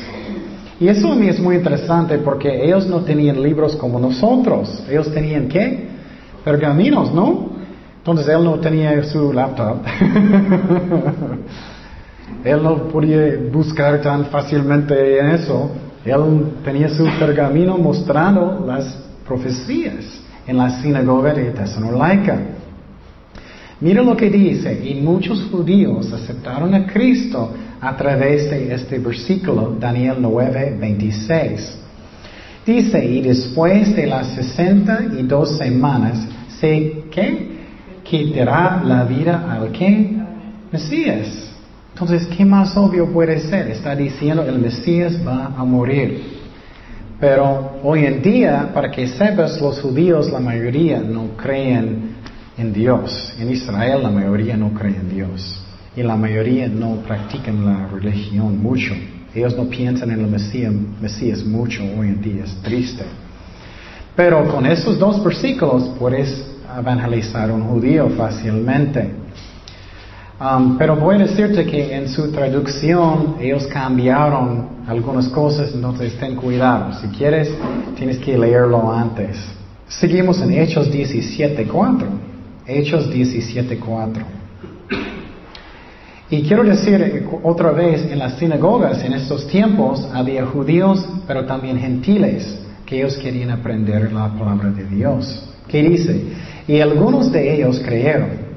Y 0.79 0.87
eso 0.87 1.11
a 1.11 1.15
mí 1.15 1.27
es 1.27 1.39
muy 1.39 1.57
interesante 1.57 2.17
porque 2.19 2.63
ellos 2.63 2.87
no 2.87 3.01
tenían 3.01 3.43
libros 3.43 3.75
como 3.75 3.99
nosotros. 3.99 4.81
Ellos 4.89 5.11
tenían 5.13 5.49
qué? 5.49 5.89
Pergaminos, 6.43 7.13
¿no? 7.13 7.49
Entonces 7.97 8.29
él 8.29 8.43
no 8.45 8.59
tenía 8.59 9.03
su 9.03 9.33
laptop. 9.33 9.79
él 12.45 12.63
no 12.63 12.83
podía 12.87 13.37
buscar 13.51 14.01
tan 14.01 14.25
fácilmente 14.27 15.19
en 15.19 15.27
eso. 15.31 15.69
Él 16.05 16.53
tenía 16.63 16.87
su 16.87 17.05
pergamino 17.19 17.77
mostrando 17.77 18.63
las 18.65 18.85
profecías 19.27 20.21
en 20.47 20.57
la 20.57 20.81
sinagoga 20.81 21.33
de 21.33 21.51
Tesalónica. 21.51 22.39
Mira 23.81 24.01
lo 24.01 24.15
que 24.15 24.29
dice, 24.29 24.81
y 24.85 24.95
muchos 25.01 25.43
judíos 25.51 26.11
aceptaron 26.11 26.73
a 26.73 26.85
Cristo 26.85 27.51
a 27.81 27.95
través 27.95 28.49
de 28.49 28.73
este 28.73 28.99
versículo, 28.99 29.75
Daniel 29.79 30.17
9, 30.19 30.77
26. 30.79 31.77
Dice, 32.65 33.05
y 33.05 33.21
después 33.21 33.95
de 33.95 34.05
las 34.05 34.27
sesenta 34.35 34.99
y 35.17 35.23
dos 35.23 35.57
semanas, 35.57 36.27
se 36.59 37.03
que 37.09 37.59
quitará 38.03 38.81
la 38.83 39.03
vida 39.05 39.45
al 39.49 39.71
que 39.71 40.17
Mesías. 40.71 41.51
Entonces, 41.93 42.27
¿qué 42.27 42.45
más 42.45 42.75
obvio 42.77 43.11
puede 43.11 43.39
ser? 43.39 43.69
Está 43.69 43.95
diciendo 43.95 44.43
el 44.43 44.59
Mesías 44.59 45.19
va 45.25 45.53
a 45.57 45.63
morir. 45.63 46.39
Pero 47.19 47.79
hoy 47.83 48.05
en 48.05 48.21
día, 48.21 48.71
para 48.73 48.89
que 48.91 49.07
sepas, 49.07 49.59
los 49.59 49.81
judíos, 49.81 50.31
la 50.31 50.39
mayoría 50.39 50.99
no 50.99 51.35
creen 51.35 52.15
en 52.57 52.71
Dios. 52.71 53.33
En 53.39 53.49
Israel 53.49 54.03
la 54.03 54.09
mayoría 54.09 54.55
no 54.55 54.73
cree 54.73 54.95
en 54.95 55.09
Dios. 55.09 55.61
Y 55.95 56.03
la 56.03 56.15
mayoría 56.15 56.67
no 56.67 56.97
practican 57.07 57.65
la 57.65 57.87
religión 57.87 58.61
mucho. 58.61 58.93
Ellos 59.33 59.55
no 59.55 59.65
piensan 59.65 60.11
en 60.11 60.21
el 60.21 60.27
Mesías, 60.27 60.73
Mesías 61.01 61.43
mucho 61.43 61.83
hoy 61.83 62.07
en 62.07 62.21
día. 62.21 62.43
Es 62.43 62.55
triste. 62.61 63.03
Pero 64.15 64.47
con 64.53 64.65
esos 64.65 64.99
dos 64.99 65.23
versículos 65.23 65.91
puedes 65.99 66.45
evangelizar 66.77 67.49
a 67.49 67.53
un 67.53 67.63
judío 67.63 68.09
fácilmente. 68.09 69.11
Um, 70.39 70.77
pero 70.77 70.95
voy 70.95 71.15
a 71.15 71.19
decirte 71.19 71.65
que 71.65 71.93
en 71.93 72.07
su 72.07 72.31
traducción 72.31 73.35
ellos 73.41 73.67
cambiaron 73.67 74.69
algunas 74.87 75.27
cosas, 75.27 75.71
entonces 75.73 76.17
ten 76.17 76.35
cuidado. 76.35 76.93
Si 77.01 77.07
quieres, 77.09 77.53
tienes 77.97 78.19
que 78.19 78.37
leerlo 78.37 78.89
antes. 78.91 79.37
Seguimos 79.89 80.39
en 80.41 80.53
Hechos 80.53 80.89
17.4. 80.89 82.05
Hechos 82.65 83.09
17.4. 83.09 84.23
Y 86.31 86.43
quiero 86.43 86.63
decir 86.63 87.27
otra 87.43 87.71
vez, 87.71 88.03
en 88.11 88.19
las 88.19 88.37
sinagogas 88.37 89.03
en 89.03 89.13
estos 89.13 89.47
tiempos 89.47 90.07
había 90.13 90.45
judíos, 90.45 91.03
pero 91.25 91.45
también 91.45 91.79
gentiles, 91.79 92.59
que 92.85 92.97
ellos 92.97 93.17
querían 93.17 93.49
aprender 93.49 94.11
la 94.13 94.29
palabra 94.37 94.69
de 94.69 94.83
Dios. 94.83 95.49
¿Qué 95.67 95.81
dice? 95.81 96.23
Y 96.67 96.79
algunos 96.81 97.31
de 97.31 97.55
ellos 97.55 97.79
creyeron 97.83 98.49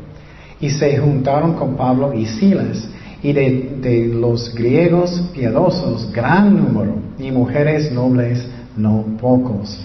y 0.60 0.70
se 0.70 0.96
juntaron 0.98 1.54
con 1.54 1.76
Pablo 1.76 2.12
y 2.12 2.26
Silas, 2.26 2.88
y 3.22 3.32
de, 3.32 4.10
los 4.12 4.54
griegos 4.54 5.30
piadosos 5.32 6.10
gran 6.12 6.56
número, 6.56 6.96
y 7.18 7.30
mujeres 7.30 7.90
nobles 7.90 8.46
no 8.76 9.04
pocos. 9.20 9.78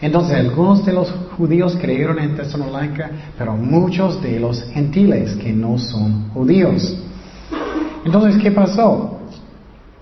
Entonces 0.00 0.36
algunos 0.36 0.84
de 0.84 0.92
los 0.92 1.10
judíos 1.36 1.76
creyeron 1.80 2.18
en 2.18 2.36
Tesalónica, 2.36 3.10
pero 3.36 3.56
muchos 3.56 4.22
de 4.22 4.38
los 4.38 4.62
gentiles 4.70 5.34
que 5.36 5.52
no 5.52 5.78
son 5.78 6.28
judíos. 6.30 6.96
Entonces, 8.06 8.40
¿qué 8.40 8.52
pasó? 8.52 9.18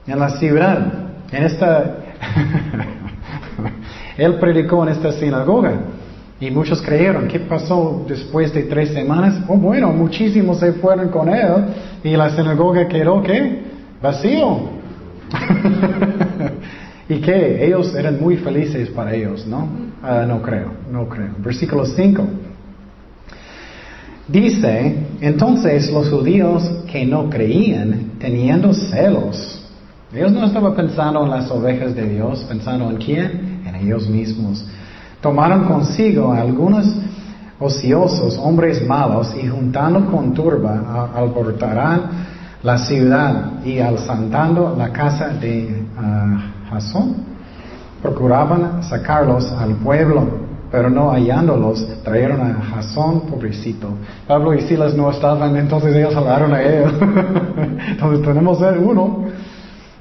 En 0.07 0.19
la 0.19 0.29
ciudad, 0.29 0.93
en 1.33 1.45
esta... 1.45 1.97
Él 4.19 4.35
predicó 4.35 4.83
en 4.83 4.91
esta 4.91 5.11
sinagoga. 5.13 5.73
Y 6.39 6.51
muchos 6.51 6.83
creyeron. 6.83 7.27
¿Qué 7.29 7.41
pasó 7.41 8.05
después 8.07 8.53
de 8.53 8.65
tres 8.65 8.91
semanas? 8.91 9.43
Oh, 9.49 9.57
bueno, 9.57 9.91
muchísimos 9.91 10.61
se 10.61 10.75
fueron 10.75 11.09
con 11.09 11.31
él 11.31 11.65
y 12.03 12.15
la 12.17 12.29
sinagoga 12.31 12.87
quedó, 12.87 13.23
¿qué? 13.23 13.63
Vacío. 14.03 14.69
¿Y 17.09 17.21
qué? 17.21 17.65
Ellos 17.65 17.95
eran 17.95 18.21
muy 18.21 18.37
felices 18.37 18.91
para 18.91 19.15
ellos, 19.15 19.47
¿no? 19.47 19.67
Ah, 20.03 20.25
no 20.29 20.43
creo, 20.43 20.73
no 20.91 21.09
creo. 21.09 21.31
Versículo 21.39 21.87
5. 21.87 22.27
Dice, 24.29 24.97
entonces 25.27 25.91
los 25.91 26.11
judíos 26.11 26.69
que 26.91 27.07
no 27.07 27.31
creían, 27.31 28.13
teniendo 28.19 28.73
celos, 28.75 29.61
ellos 30.13 30.33
no 30.33 30.47
estaban 30.47 30.75
pensando 30.75 31.25
en 31.25 31.31
las 31.31 31.51
ovejas 31.51 31.95
de 31.95 32.09
Dios, 32.09 32.45
pensando 32.49 32.89
en 32.91 32.97
quién, 32.97 33.63
en 33.67 33.75
ellos 33.75 34.09
mismos. 34.09 34.65
Tomaron 35.21 35.65
consigo 35.65 36.33
algunos 36.33 36.87
ociosos, 37.59 38.39
hombres 38.39 38.87
malos, 38.87 39.35
y 39.43 39.49
juntando 39.49 40.07
con 40.11 40.35
turba, 40.35 41.11
alborotarán 41.15 42.03
la 42.63 42.79
ciudad 42.79 43.65
y 43.65 43.79
alzando 43.79 44.75
la 44.77 44.91
casa 44.91 45.29
de 45.29 45.85
uh, 45.99 46.71
Jasón, 46.71 47.17
procuraban 48.01 48.83
sacarlos 48.83 49.51
al 49.53 49.75
pueblo, 49.77 50.54
pero 50.75 50.91
no 50.91 51.13
hallándolos, 51.13 51.87
trajeron 52.03 52.41
a 52.41 52.55
Jasón, 52.55 53.21
pobrecito. 53.31 53.91
Pablo 54.27 54.55
y 54.55 54.63
Silas 54.63 54.93
no 54.97 55.09
estaban, 55.09 55.55
entonces 55.55 55.95
ellos 55.95 56.17
hablaron 56.17 56.53
a 56.53 56.61
él. 56.61 56.91
entonces 57.91 58.27
tenemos 58.27 58.59
uno. 58.83 59.25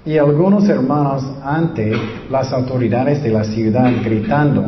Y 0.03 0.17
algunos 0.17 0.67
hermanos 0.67 1.23
ante 1.43 1.93
las 2.27 2.51
autoridades 2.51 3.21
de 3.21 3.29
la 3.29 3.43
ciudad 3.43 3.91
gritando, 4.03 4.65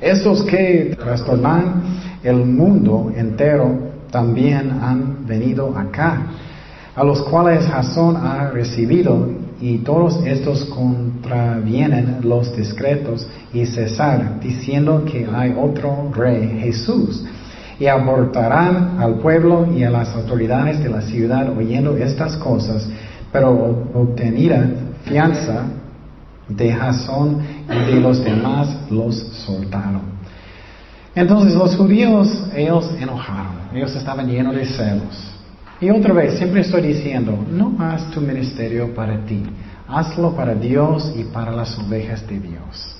esos 0.00 0.44
que 0.44 0.96
trastornan 0.96 1.82
el 2.22 2.36
mundo 2.36 3.10
entero 3.12 3.76
también 4.12 4.70
han 4.70 5.26
venido 5.26 5.76
acá, 5.76 6.28
a 6.94 7.02
los 7.02 7.22
cuales 7.22 7.66
Jasón 7.66 8.16
ha 8.18 8.50
recibido, 8.50 9.28
y 9.60 9.78
todos 9.78 10.24
estos 10.24 10.64
contravienen 10.66 12.18
los 12.22 12.54
discretos 12.56 13.26
y 13.52 13.66
cesar, 13.66 14.38
diciendo 14.40 15.04
que 15.04 15.26
hay 15.32 15.54
otro 15.58 16.10
rey, 16.14 16.60
Jesús. 16.60 17.24
Y 17.80 17.86
abortarán 17.86 18.96
al 18.98 19.14
pueblo 19.16 19.68
y 19.72 19.84
a 19.84 19.90
las 19.90 20.14
autoridades 20.14 20.82
de 20.82 20.88
la 20.88 21.00
ciudad 21.02 21.56
oyendo 21.56 21.96
estas 21.96 22.36
cosas, 22.36 22.88
pero 23.32 23.50
obtenida 23.94 24.68
fianza 25.04 25.64
de 26.48 26.72
Jasón 26.72 27.38
y 27.68 27.94
de 27.94 28.00
los 28.00 28.22
demás 28.24 28.68
los 28.90 29.16
soltaron. 29.16 30.18
Entonces 31.14 31.54
los 31.54 31.76
judíos, 31.76 32.44
ellos 32.54 32.90
enojaron, 32.98 33.54
ellos 33.74 33.94
estaban 33.94 34.28
llenos 34.28 34.54
de 34.54 34.66
celos. 34.66 35.37
Y 35.80 35.90
otra 35.90 36.12
vez, 36.12 36.38
siempre 36.38 36.62
estoy 36.62 36.82
diciendo, 36.82 37.38
no 37.50 37.76
haz 37.78 38.10
tu 38.10 38.20
ministerio 38.20 38.94
para 38.94 39.24
ti, 39.24 39.44
hazlo 39.86 40.34
para 40.34 40.54
Dios 40.54 41.12
y 41.16 41.24
para 41.24 41.52
las 41.52 41.78
ovejas 41.78 42.26
de 42.26 42.40
Dios. 42.40 42.96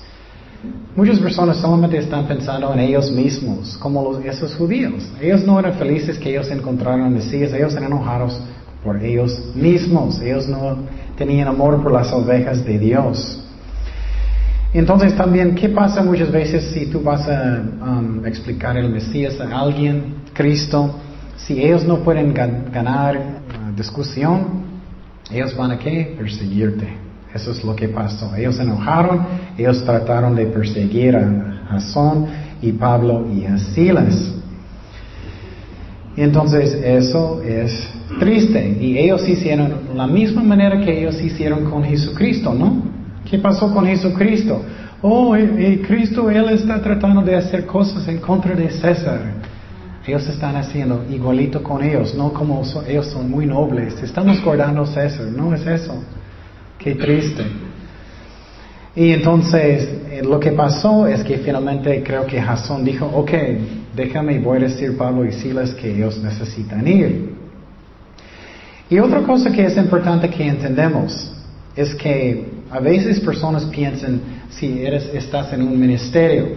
Muchas 0.95 1.19
personas 1.19 1.59
solamente 1.59 1.99
están 1.99 2.27
pensando 2.27 2.73
en 2.73 2.81
ellos 2.81 3.11
mismos, 3.11 3.77
como 3.79 4.03
los, 4.03 4.25
esos 4.25 4.55
judíos. 4.55 5.09
Ellos 5.21 5.45
no 5.45 5.59
eran 5.59 5.75
felices 5.75 6.19
que 6.19 6.31
ellos 6.31 6.51
encontraron 6.51 7.13
Mesías, 7.13 7.53
ellos 7.53 7.73
eran 7.73 7.85
enojados 7.85 8.41
por 8.83 9.03
ellos 9.03 9.55
mismos. 9.55 10.21
Ellos 10.21 10.49
no 10.49 10.79
tenían 11.17 11.49
amor 11.49 11.83
por 11.83 11.93
las 11.93 12.13
ovejas 12.13 12.65
de 12.65 12.79
Dios. 12.79 13.45
Entonces 14.73 15.17
también, 15.17 15.55
¿qué 15.55 15.69
pasa 15.69 16.03
muchas 16.03 16.31
veces 16.31 16.65
si 16.73 16.87
tú 16.87 17.01
vas 17.01 17.27
a 17.29 17.63
um, 17.81 18.27
explicar 18.27 18.77
el 18.77 18.91
Mesías 18.91 19.41
a 19.41 19.59
alguien, 19.59 20.17
Cristo? 20.33 20.95
Si 21.39 21.61
ellos 21.63 21.85
no 21.85 21.99
pueden 21.99 22.35
ganar 22.35 23.17
uh, 23.17 23.77
discusión, 23.77 24.69
ellos 25.31 25.57
van 25.57 25.73
a 25.73 25.79
qué? 25.79 26.15
Perseguirte. 26.17 26.89
Eso 27.35 27.53
es 27.53 27.63
lo 27.63 27.77
que 27.77 27.89
pasó. 27.89 28.35
Ellos 28.35 28.57
se 28.57 28.63
enojaron, 28.63 29.27
ellos 29.57 29.85
trataron 29.85 30.35
de 30.35 30.47
perseguir 30.47 31.17
a 31.17 31.67
Jasón 31.71 32.27
y 32.63 32.73
Pablo 32.73 33.27
y 33.33 33.45
a 33.45 33.59
Silas. 33.59 34.35
Entonces 36.17 36.75
eso 36.75 37.43
es 37.43 37.89
triste. 38.19 38.77
Y 38.81 38.99
ellos 38.99 39.29
hicieron 39.29 39.73
la 39.95 40.07
misma 40.07 40.43
manera 40.43 40.81
que 40.81 40.99
ellos 40.99 41.21
hicieron 41.21 41.71
con 41.71 41.85
Jesucristo, 41.85 42.55
¿no? 42.55 42.83
¿Qué 43.29 43.39
pasó 43.39 43.73
con 43.73 43.87
Jesucristo? 43.87 44.63
Oh, 45.01 45.37
eh, 45.37 45.49
eh, 45.59 45.83
Cristo, 45.87 46.29
Él 46.29 46.49
está 46.49 46.83
tratando 46.83 47.23
de 47.23 47.37
hacer 47.37 47.67
cosas 47.67 48.09
en 48.09 48.19
contra 48.19 48.55
de 48.55 48.71
César. 48.71 49.21
Ellos 50.09 50.27
están 50.27 50.57
haciendo 50.57 51.05
igualito 51.11 51.63
con 51.63 51.85
ellos, 51.85 52.15
no 52.15 52.33
como 52.33 52.63
ellos 52.87 53.09
son 53.09 53.31
muy 53.31 53.45
nobles. 53.45 54.03
Estamos 54.03 54.43
guardando 54.43 54.87
César, 54.87 55.27
no 55.27 55.55
es 55.55 55.67
eso. 55.67 56.03
Qué 56.79 56.95
triste. 56.95 57.43
Y 58.97 59.11
entonces 59.13 59.87
eh, 60.11 60.23
lo 60.25 60.41
que 60.41 60.53
pasó 60.53 61.07
es 61.07 61.23
que 61.23 61.37
finalmente 61.37 62.03
creo 62.03 62.25
que 62.25 62.41
Jasón 62.41 62.87
dijo, 62.87 63.05
ok, 63.05 63.33
déjame, 63.95 64.39
voy 64.39 64.57
a 64.57 64.61
decir 64.63 64.97
Pablo 64.97 65.27
y 65.27 65.33
Silas 65.33 65.73
que 65.75 65.95
ellos 65.95 66.17
necesitan 66.23 66.89
ir. 66.89 67.35
Y 68.89 68.99
otra 69.01 69.21
cosa 69.25 69.53
que 69.53 69.67
es 69.67 69.77
importante 69.77 70.31
que 70.31 70.49
entendemos 70.49 71.31
es 71.77 71.95
que 71.95 72.47
a 72.71 72.81
veces 72.81 73.21
personas 73.21 73.67
piensan, 73.67 74.23
si 74.49 74.87
eres, 74.87 75.11
estás 75.13 75.53
en 75.53 75.61
un 75.61 75.79
ministerio, 75.79 76.49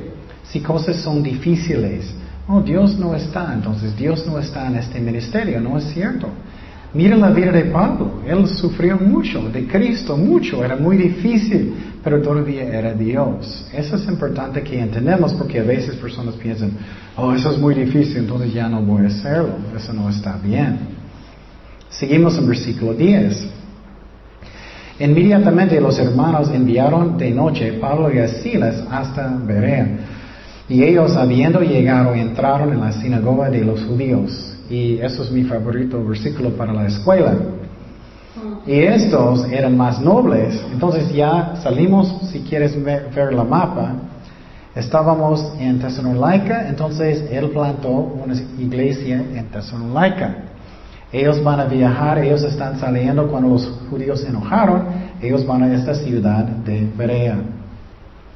si 0.46 0.62
cosas 0.62 0.96
son 0.96 1.22
difíciles, 1.22 2.16
oh, 2.52 2.62
Dios 2.62 2.98
no 2.98 3.16
está, 3.16 3.54
entonces 3.54 3.96
Dios 3.96 4.26
no 4.28 4.38
está 4.38 4.68
en 4.68 4.76
este 4.76 5.00
ministerio, 5.00 5.60
no 5.62 5.78
es 5.78 5.86
cierto. 5.86 6.28
Mira 6.94 7.16
la 7.16 7.30
vida 7.30 7.54
de 7.54 7.66
Pablo, 7.66 8.22
él 8.28 8.46
sufrió 8.48 8.98
mucho, 8.98 9.50
de 9.50 9.66
Cristo 9.66 10.18
mucho, 10.18 10.64
era 10.64 10.76
muy 10.76 10.98
difícil, 10.98 11.74
pero 12.04 12.22
todavía 12.22 12.64
era 12.64 12.94
Dios. 12.94 13.66
Eso 13.72 13.96
es 13.96 14.06
importante 14.10 14.62
que 14.62 14.78
entendamos 14.78 15.34
porque 15.34 15.62
a 15.62 15.64
veces 15.64 15.96
personas 15.96 16.36
piensan, 16.36 16.72
oh, 17.16 17.34
eso 17.34 17.52
es 17.52 17.58
muy 17.58 17.76
difícil, 17.76 18.18
entonces 18.18 18.54
ya 18.54 18.68
no 18.68 18.82
voy 18.82 19.06
a 19.06 19.08
hacerlo, 19.08 19.54
eso 19.74 19.94
no 19.94 20.10
está 20.10 20.38
bien. 20.44 20.80
Seguimos 21.90 22.38
en 22.38 22.48
versículo 22.48 22.94
10. 22.94 23.50
Inmediatamente 25.00 25.80
los 25.80 25.98
hermanos 25.98 26.52
enviaron 26.54 27.18
de 27.18 27.32
noche 27.32 27.74
Pablo 27.74 28.14
y 28.14 28.20
a 28.20 28.28
Silas 28.28 28.84
hasta 28.92 29.30
Berea. 29.30 29.88
Y 30.70 30.84
ellos, 30.84 31.16
habiendo 31.16 31.62
llegado, 31.62 32.14
entraron 32.14 32.72
en 32.74 32.80
la 32.80 32.92
sinagoga 32.92 33.50
de 33.50 33.64
los 33.64 33.84
judíos. 33.84 34.56
Y 34.70 34.98
eso 35.00 35.24
es 35.24 35.32
mi 35.32 35.44
favorito 35.44 36.04
versículo 36.04 36.52
para 36.52 36.72
la 36.72 36.88
escuela. 36.88 37.34
Y 38.66 38.80
estos 38.80 39.46
eran 39.52 39.76
más 39.76 40.00
nobles. 40.00 40.64
Entonces 40.72 41.12
ya 41.14 41.56
salimos, 41.62 42.30
si 42.32 42.40
quieres 42.42 42.82
ver, 42.84 43.34
la 43.34 43.44
mapa, 43.44 43.94
estábamos 44.76 45.54
en 45.60 45.80
Tesalónica, 45.80 46.68
entonces 46.70 47.26
él 47.32 47.50
plantó 47.50 47.90
una 47.90 48.34
iglesia 48.60 49.18
en 49.18 49.46
Tesalónica. 49.48 50.36
Ellos 51.12 51.44
van 51.44 51.60
a 51.60 51.66
viajar, 51.66 52.20
ellos 52.20 52.44
están 52.44 52.80
saliendo 52.80 53.28
cuando 53.28 53.50
los 53.50 53.68
judíos 53.90 54.22
se 54.22 54.30
enojaron, 54.30 54.84
ellos 55.22 55.46
van 55.46 55.64
a 55.64 55.76
esta 55.76 55.94
ciudad 55.94 56.46
de 56.46 56.88
Berea. 56.98 57.38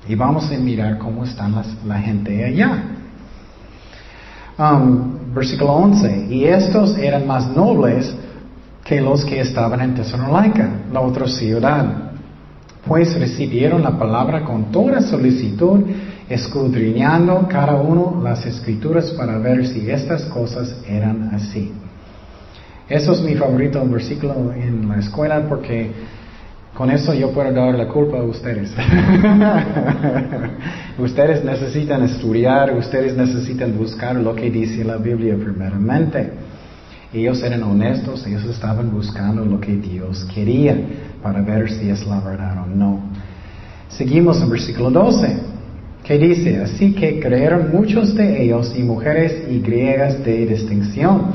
Y 0.08 0.16
vamos 0.16 0.52
a 0.52 0.58
mirar 0.58 0.98
cómo 1.00 1.24
están 1.24 1.56
la 1.86 2.00
gente 2.00 2.46
allá. 2.46 2.84
Um, 4.58 5.34
versículo 5.34 5.74
11. 5.74 6.28
Y 6.30 6.46
estos 6.46 6.98
eran 6.98 7.26
más 7.26 7.48
nobles 7.56 8.14
que 8.84 9.02
los 9.02 9.26
que 9.26 9.42
estaban 9.42 9.82
en 9.82 9.96
Tesalónica, 9.96 10.70
la 10.94 11.02
otra 11.02 11.28
ciudad. 11.28 12.12
Pues 12.86 13.20
recibieron 13.20 13.82
la 13.82 13.98
palabra 13.98 14.44
con 14.46 14.72
toda 14.72 15.02
solicitud, 15.02 15.82
escudriñando 16.30 17.48
cada 17.50 17.76
uno 17.76 18.22
las 18.24 18.46
escrituras 18.46 19.10
para 19.12 19.40
ver 19.40 19.68
si 19.68 19.90
estas 19.90 20.24
cosas 20.26 20.76
eran 20.88 21.34
así. 21.34 21.72
Eso 22.88 23.14
es 23.14 23.22
mi 23.22 23.34
favorito 23.34 23.84
versículo 23.86 24.54
en 24.54 24.88
la 24.88 25.00
escuela 25.00 25.42
porque 25.50 25.92
con 26.76 26.92
eso 26.92 27.14
yo 27.14 27.32
puedo 27.32 27.52
dar 27.54 27.74
la 27.74 27.88
culpa 27.88 28.20
a 28.20 28.24
ustedes. 28.24 28.74
ustedes 30.98 31.44
necesitan 31.44 32.04
estudiar, 32.04 32.78
ustedes 32.78 33.16
necesitan 33.16 33.78
buscar 33.78 34.16
lo 34.16 34.36
que 34.36 34.52
dice 34.52 34.84
la 34.84 34.98
Biblia 34.98 35.36
primeramente. 35.36 36.32
Ellos 37.14 37.42
eran 37.44 37.64
honestos, 37.64 38.28
ellos 38.28 38.44
estaban 38.44 38.92
buscando 38.92 39.46
lo 39.46 39.62
que 39.62 39.78
Dios 39.78 40.28
quería 40.36 40.78
para 41.24 41.42
ver 41.42 41.72
si 41.72 41.90
es 41.90 42.06
la 42.06 42.20
verdad 42.20 42.64
o 42.64 42.68
no. 42.68 43.00
Seguimos 43.88 44.42
en 44.42 44.50
versículo 44.50 44.92
12, 44.92 45.38
que 46.04 46.18
dice, 46.18 46.58
así 46.58 46.94
que 46.94 47.22
creyeron 47.22 47.72
muchos 47.72 48.14
de 48.16 48.44
ellos 48.44 48.74
y 48.76 48.84
mujeres 48.84 49.44
y 49.50 49.62
griegas 49.62 50.22
de 50.26 50.46
distinción 50.46 51.32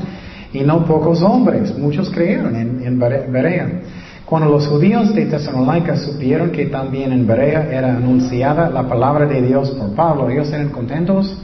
y 0.53 0.59
no 0.59 0.85
pocos 0.85 1.23
hombres, 1.23 1.75
muchos 1.77 2.09
creyeron 2.11 2.55
en, 2.55 2.99
Berea. 2.99 3.81
Cuando 4.31 4.49
los 4.49 4.65
judíos 4.65 5.13
de 5.13 5.25
Tesalónica 5.25 5.97
supieron 5.97 6.51
que 6.51 6.67
también 6.67 7.11
en 7.11 7.27
Berea 7.27 7.67
era 7.69 7.97
anunciada 7.97 8.69
la 8.69 8.87
palabra 8.87 9.25
de 9.25 9.41
Dios 9.41 9.71
por 9.71 9.93
Pablo, 9.93 10.29
¿ellos 10.29 10.49
eran 10.53 10.69
contentos? 10.69 11.37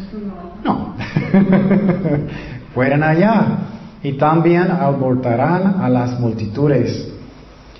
No. 0.63 0.95
Fueron 2.73 3.03
allá 3.03 3.57
y 4.01 4.13
también 4.13 4.71
abortarán 4.71 5.81
a 5.81 5.89
las 5.89 6.17
multitudes. 6.17 7.09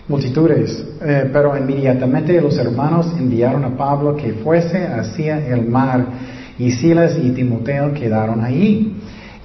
Multitudes. 0.10 0.86
Eh, 1.02 1.30
pero 1.32 1.58
inmediatamente 1.58 2.42
los 2.42 2.58
hermanos 2.58 3.08
enviaron 3.18 3.64
a 3.64 3.78
Pablo 3.78 4.14
que 4.14 4.34
fuese 4.34 4.88
hacia 4.88 5.38
el 5.48 5.70
mar 5.70 6.06
y 6.60 6.70
Silas 6.72 7.18
y 7.18 7.30
Timoteo 7.30 7.94
quedaron 7.94 8.44
allí. 8.44 8.94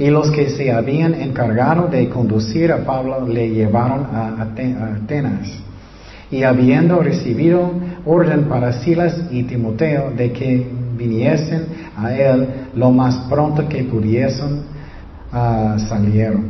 Y 0.02 0.10
los 0.10 0.32
que 0.32 0.50
se 0.50 0.72
habían 0.72 1.14
encargado 1.14 1.86
de 1.86 2.08
conducir 2.08 2.72
a 2.72 2.84
Pablo 2.84 3.24
le 3.24 3.48
llevaron 3.50 4.04
a 4.12 4.42
Atenas. 4.42 5.48
Y 6.28 6.42
habiendo 6.42 6.98
recibido 6.98 7.70
orden 8.04 8.46
para 8.46 8.72
Silas 8.72 9.16
y 9.30 9.44
Timoteo 9.44 10.10
de 10.10 10.32
que 10.32 10.66
viniesen 10.98 11.66
a 11.96 12.12
él 12.12 12.48
lo 12.74 12.90
más 12.90 13.14
pronto 13.30 13.68
que 13.68 13.84
pudiesen, 13.84 14.62
uh, 15.32 15.78
salieron. 15.78 16.46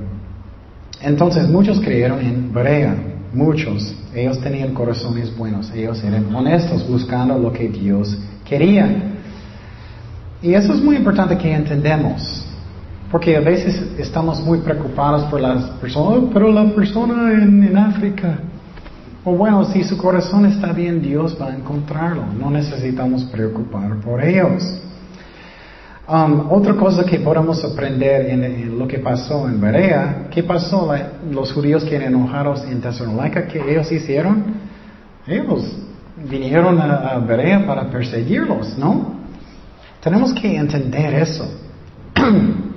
Entonces 1.02 1.46
muchos 1.46 1.78
creyeron 1.78 2.20
en 2.20 2.54
Berea, 2.54 2.96
muchos. 3.34 3.94
Ellos 4.14 4.40
tenían 4.40 4.72
corazones 4.72 5.36
buenos, 5.36 5.70
ellos 5.72 6.02
eran 6.02 6.34
honestos 6.34 6.88
buscando 6.88 7.38
lo 7.38 7.52
que 7.52 7.68
Dios 7.68 8.16
quería. 8.48 9.12
Y 10.40 10.54
eso 10.54 10.72
es 10.72 10.82
muy 10.82 10.96
importante 10.96 11.36
que 11.36 11.52
entendamos. 11.52 12.41
Porque 13.12 13.36
a 13.36 13.40
veces 13.40 13.78
estamos 13.98 14.40
muy 14.40 14.60
preocupados 14.60 15.24
por 15.24 15.38
las 15.38 15.64
personas, 15.72 16.18
oh, 16.18 16.30
pero 16.32 16.50
la 16.50 16.74
persona 16.74 17.34
en, 17.34 17.76
África, 17.76 18.38
o 19.22 19.36
bueno, 19.36 19.64
si 19.66 19.84
su 19.84 19.98
corazón 19.98 20.46
está 20.46 20.72
bien, 20.72 21.02
Dios 21.02 21.36
va 21.38 21.48
a 21.48 21.54
encontrarlo. 21.54 22.24
No 22.40 22.50
necesitamos 22.50 23.24
preocupar 23.24 23.96
por 23.96 24.24
ellos. 24.24 24.62
Um, 26.08 26.50
otra 26.50 26.74
cosa 26.74 27.04
que 27.04 27.18
podemos 27.20 27.62
aprender 27.62 28.30
en, 28.30 28.78
lo 28.78 28.88
que 28.88 28.98
pasó 28.98 29.46
en 29.46 29.60
Berea, 29.60 30.28
¿qué 30.30 30.42
pasó? 30.42 30.90
los 31.30 31.52
judíos 31.52 31.84
que 31.84 31.96
eran 31.96 32.14
enojados 32.14 32.64
en 32.64 32.80
Tesalónica, 32.80 33.46
¿qué 33.46 33.60
ellos 33.72 33.92
hicieron? 33.92 34.42
Ellos 35.26 35.76
vinieron 36.30 36.80
a, 36.80 37.10
a 37.10 37.18
Berea 37.18 37.66
para 37.66 37.90
perseguirlos, 37.90 38.78
¿no? 38.78 39.16
Tenemos 40.02 40.32
que 40.32 40.56
entender 40.56 41.12
eso. 41.12 41.46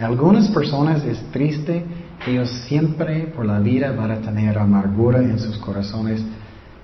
Algunas 0.00 0.48
personas 0.48 1.04
es 1.04 1.18
triste 1.30 1.84
ellos 2.26 2.50
siempre 2.68 3.32
por 3.34 3.46
la 3.46 3.58
vida 3.60 3.92
van 3.92 4.10
a 4.10 4.20
tener 4.20 4.58
amargura 4.58 5.20
en 5.20 5.38
sus 5.38 5.56
corazones 5.56 6.20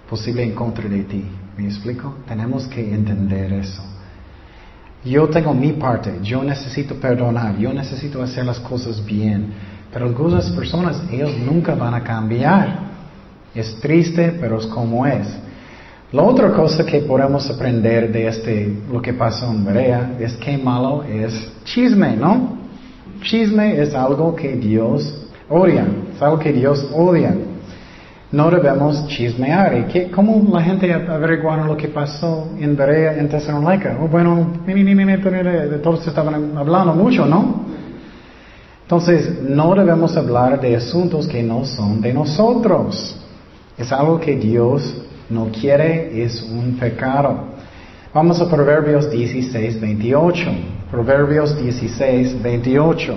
posible 0.09 0.43
en 0.43 0.53
contra 0.53 0.89
de 0.89 1.03
ti. 1.05 1.25
¿Me 1.59 1.67
explico? 1.67 2.15
Tenemos 2.27 2.67
que 2.69 2.95
entender 2.95 3.53
eso. 3.53 3.83
Yo 5.05 5.29
tengo 5.29 5.53
mi 5.53 5.73
parte, 5.73 6.19
yo 6.23 6.43
necesito 6.43 6.95
perdonar, 6.95 7.57
yo 7.59 7.73
necesito 7.73 8.23
hacer 8.23 8.45
las 8.45 8.59
cosas 8.61 9.05
bien, 9.05 9.53
pero 9.93 10.07
algunas 10.07 10.51
personas, 10.51 11.03
ellos 11.13 11.37
nunca 11.39 11.75
van 11.75 11.95
a 11.95 12.03
cambiar. 12.03 12.87
Es 13.55 13.79
triste, 13.81 14.37
pero 14.41 14.59
es 14.59 14.67
como 14.67 15.07
es. 15.07 15.29
La 16.13 16.23
otra 16.23 16.53
cosa 16.53 16.85
que 16.85 17.01
podemos 17.01 17.49
aprender 17.51 18.11
de 18.11 18.27
este, 18.27 18.83
lo 18.91 19.03
que 19.03 19.13
pasó 19.13 19.51
en 19.51 19.65
Berea, 19.65 20.17
es 20.19 20.35
que 20.37 20.57
malo 20.57 21.05
es 21.05 21.53
chisme, 21.65 22.17
¿no? 22.17 22.66
Chisme 23.23 23.81
es 23.81 23.95
algo 23.95 24.35
que 24.35 24.57
Dios 24.57 25.29
odia, 25.49 25.87
es 26.15 26.23
algo 26.23 26.39
que 26.39 26.53
Dios 26.53 26.89
odia. 26.95 27.35
No 28.33 28.51
debemos 28.51 29.07
chismear. 29.07 29.79
¿Y 29.79 29.83
qué, 29.85 30.11
cómo 30.11 30.45
la 30.53 30.61
gente 30.61 30.93
averiguaron 30.93 31.69
lo 31.69 31.77
que 31.77 31.89
pasó 31.89 32.49
en 32.59 32.77
Berea, 32.77 33.19
en 33.19 33.29
Tesalónica? 33.29 33.97
Oh, 34.01 34.09
bueno, 34.09 34.53
todos 35.83 36.07
estaban 36.07 36.57
hablando 36.57 36.93
mucho, 36.93 37.25
¿no? 37.25 37.67
Entonces, 38.83 39.43
no 39.43 39.75
debemos 39.75 40.17
hablar 40.17 40.61
de 40.61 40.77
asuntos 40.77 41.27
que 41.27 41.43
no 41.43 41.65
son 41.65 42.01
de 42.01 42.13
nosotros. 42.13 43.17
Es 43.79 43.93
algo 43.93 44.21
que 44.21 44.37
Dios 44.37 44.95
no 45.31 45.47
quiere, 45.47 46.23
es 46.23 46.43
un 46.43 46.77
pecado. 46.79 47.57
Vamos 48.13 48.41
a 48.41 48.49
Proverbios 48.49 49.11
16, 49.11 49.81
28. 49.81 50.51
Proverbios 50.91 51.57
16, 51.57 52.43
28. 52.43 53.15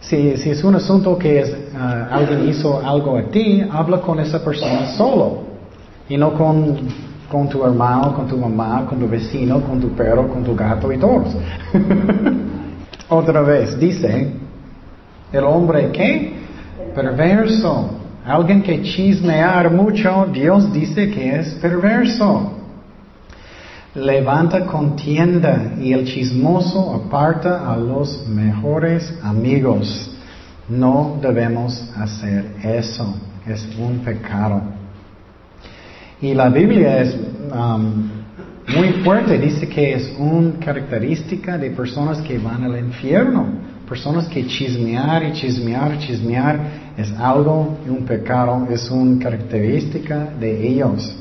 Si, 0.00 0.36
si 0.36 0.50
es 0.50 0.62
un 0.62 0.74
asunto 0.74 1.18
que 1.18 1.40
es, 1.40 1.56
ah, 1.74 2.08
alguien 2.10 2.48
hizo 2.48 2.80
algo 2.86 3.16
a 3.16 3.22
ti, 3.24 3.62
habla 3.70 4.00
con 4.00 4.20
esa 4.20 4.44
persona 4.44 4.86
solo 4.96 5.44
y 6.08 6.16
no 6.16 6.34
con, 6.34 6.76
con 7.30 7.48
tu 7.48 7.64
hermano, 7.64 8.14
con 8.14 8.26
tu 8.26 8.36
mamá, 8.36 8.86
con 8.86 8.98
tu 8.98 9.08
vecino, 9.08 9.60
con 9.60 9.80
tu 9.80 9.88
perro, 9.90 10.28
con 10.28 10.44
tu 10.44 10.54
gato 10.54 10.92
y 10.92 10.98
todos. 10.98 11.34
Otra 13.08 13.40
vez, 13.40 13.78
dice, 13.78 14.32
el 15.32 15.44
hombre 15.44 15.90
que 15.92 16.34
perverso, 16.94 17.90
alguien 18.26 18.62
que 18.62 18.82
chismear 18.82 19.70
mucho, 19.70 20.26
Dios 20.30 20.70
dice 20.72 21.10
que 21.10 21.36
es 21.36 21.54
perverso. 21.54 22.57
Levanta 23.94 24.66
contienda 24.66 25.72
y 25.80 25.92
el 25.92 26.04
chismoso 26.04 26.94
aparta 26.94 27.72
a 27.72 27.76
los 27.76 28.28
mejores 28.28 29.18
amigos. 29.22 30.10
No 30.68 31.18
debemos 31.22 31.90
hacer 31.96 32.54
eso, 32.62 33.14
es 33.46 33.66
un 33.78 34.00
pecado. 34.00 34.60
Y 36.20 36.34
la 36.34 36.50
Biblia 36.50 37.00
es 37.00 37.16
um, 37.50 38.10
muy 38.76 38.88
fuerte. 39.04 39.38
Dice 39.38 39.68
que 39.68 39.94
es 39.94 40.14
una 40.18 40.58
característica 40.58 41.56
de 41.56 41.70
personas 41.70 42.20
que 42.20 42.38
van 42.38 42.64
al 42.64 42.78
infierno. 42.78 43.46
Personas 43.88 44.28
que 44.28 44.46
chismear 44.46 45.22
y 45.24 45.32
chismear, 45.32 45.98
chismear 45.98 46.60
es 46.96 47.10
algo, 47.18 47.78
un 47.88 48.04
pecado, 48.04 48.66
es 48.70 48.90
una 48.90 49.22
característica 49.22 50.28
de 50.38 50.68
ellos. 50.68 51.16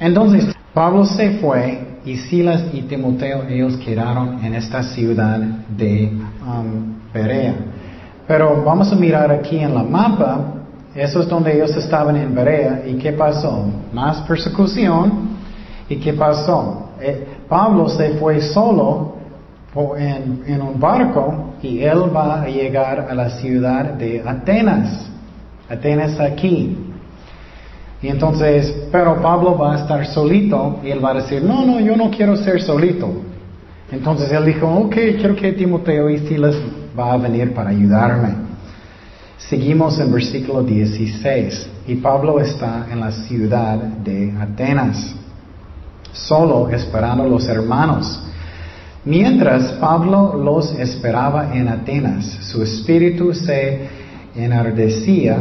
Entonces, 0.00 0.53
Pablo 0.74 1.04
se 1.04 1.38
fue 1.38 1.86
y 2.04 2.16
Silas 2.16 2.64
y 2.72 2.82
Timoteo, 2.82 3.44
ellos 3.48 3.76
quedaron 3.76 4.44
en 4.44 4.54
esta 4.54 4.82
ciudad 4.82 5.38
de 5.38 6.12
um, 6.46 6.94
Berea. 7.12 7.54
Pero 8.26 8.62
vamos 8.62 8.92
a 8.92 8.96
mirar 8.96 9.30
aquí 9.30 9.58
en 9.58 9.74
la 9.74 9.82
mapa, 9.82 10.52
eso 10.94 11.20
es 11.20 11.28
donde 11.28 11.54
ellos 11.54 11.74
estaban 11.76 12.16
en 12.16 12.34
Berea. 12.34 12.82
¿Y 12.86 12.94
qué 12.94 13.12
pasó? 13.12 13.66
Más 13.92 14.20
persecución, 14.22 15.34
¿Y 15.88 15.96
qué 15.96 16.14
pasó? 16.14 16.90
Eh, 17.00 17.26
Pablo 17.48 17.88
se 17.88 18.14
fue 18.14 18.40
solo 18.40 19.16
en, 19.98 20.60
un 20.62 20.78
barco 20.78 21.54
y 21.62 21.80
él 21.80 22.14
va 22.14 22.42
a 22.42 22.46
llegar 22.46 23.06
a 23.10 23.14
la 23.14 23.30
ciudad 23.30 23.94
de 23.94 24.22
Atenas. 24.24 25.10
Atenas 25.68 26.18
aquí. 26.20 26.93
Y 28.04 28.08
entonces, 28.08 28.70
pero 28.92 29.22
Pablo 29.22 29.56
va 29.56 29.76
a 29.76 29.78
estar 29.78 30.06
solito 30.06 30.78
y 30.84 30.90
él 30.90 31.02
va 31.02 31.12
a 31.12 31.14
decir, 31.14 31.42
no, 31.42 31.64
no, 31.64 31.80
yo 31.80 31.96
no 31.96 32.10
quiero 32.10 32.36
ser 32.36 32.60
solito. 32.60 33.10
Entonces 33.90 34.30
él 34.30 34.44
dijo, 34.44 34.68
ok, 34.68 34.92
quiero 34.92 35.34
que 35.34 35.52
Timoteo 35.52 36.10
y 36.10 36.18
Silas 36.18 36.54
va 36.98 37.14
a 37.14 37.16
venir 37.16 37.54
para 37.54 37.70
ayudarme. 37.70 38.34
Seguimos 39.38 39.98
en 40.00 40.12
versículo 40.12 40.62
16 40.62 41.66
y 41.86 41.94
Pablo 41.94 42.40
está 42.40 42.88
en 42.92 43.00
la 43.00 43.10
ciudad 43.10 43.78
de 43.78 44.34
Atenas 44.38 45.14
solo 46.12 46.68
esperando 46.68 47.26
los 47.26 47.48
hermanos. 47.48 48.22
Mientras 49.06 49.72
Pablo 49.80 50.38
los 50.44 50.78
esperaba 50.78 51.56
en 51.56 51.68
Atenas, 51.68 52.26
su 52.52 52.62
espíritu 52.62 53.32
se 53.32 53.88
enardecía 54.36 55.38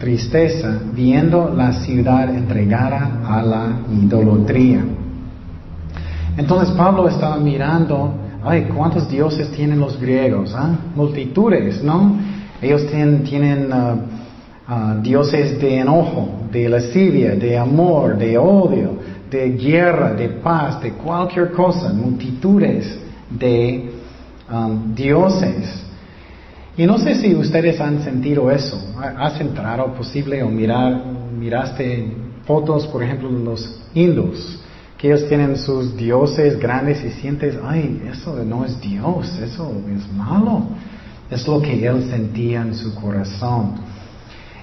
tristeza 0.00 0.80
viendo 0.94 1.52
la 1.54 1.72
ciudad 1.74 2.34
entregada 2.34 3.20
a 3.22 3.42
la 3.42 3.80
idolatría. 4.02 4.82
Entonces 6.38 6.74
Pablo 6.74 7.06
estaba 7.06 7.36
mirando, 7.36 8.14
ay, 8.42 8.62
¿cuántos 8.74 9.10
dioses 9.10 9.52
tienen 9.52 9.78
los 9.78 10.00
griegos? 10.00 10.54
Ah? 10.56 10.74
Multitudes, 10.96 11.84
¿no? 11.84 12.16
Ellos 12.62 12.86
tienen, 12.86 13.70
ah, 13.72 13.96
ah, 14.66 14.96
dioses 15.02 15.60
de 15.60 15.80
enojo, 15.80 16.46
de 16.50 16.68
lascivia, 16.70 17.34
de 17.36 17.58
amor, 17.58 18.16
de 18.16 18.38
odio, 18.38 18.92
de 19.30 19.50
guerra, 19.50 20.14
de 20.14 20.30
paz, 20.30 20.80
de 20.82 20.92
cualquier 20.92 21.52
cosa, 21.52 21.92
multitudes 21.92 22.98
de 23.28 23.90
um, 24.50 24.94
dioses. 24.94 25.89
Y 26.76 26.86
no 26.86 26.98
sé 26.98 27.16
si 27.16 27.34
ustedes 27.34 27.80
han 27.80 28.02
sentido 28.02 28.50
eso. 28.50 28.78
¿Has 28.98 29.40
entrado 29.40 29.92
posible 29.94 30.42
o 30.42 30.48
mirar, 30.48 31.04
miraste 31.36 32.12
fotos, 32.44 32.86
por 32.86 33.02
ejemplo, 33.02 33.30
de 33.30 33.44
los 33.44 33.80
hindus, 33.94 34.60
que 34.96 35.08
ellos 35.08 35.28
tienen 35.28 35.56
sus 35.56 35.96
dioses 35.96 36.58
grandes 36.58 37.02
y 37.04 37.10
sientes, 37.20 37.56
ay, 37.62 38.02
eso 38.10 38.42
no 38.44 38.64
es 38.64 38.80
Dios, 38.80 39.38
eso 39.38 39.72
es 39.94 40.12
malo. 40.12 40.68
Es 41.30 41.46
lo 41.46 41.60
que 41.62 41.86
él 41.86 42.08
sentía 42.10 42.62
en 42.62 42.74
su 42.74 42.94
corazón. 42.94 43.74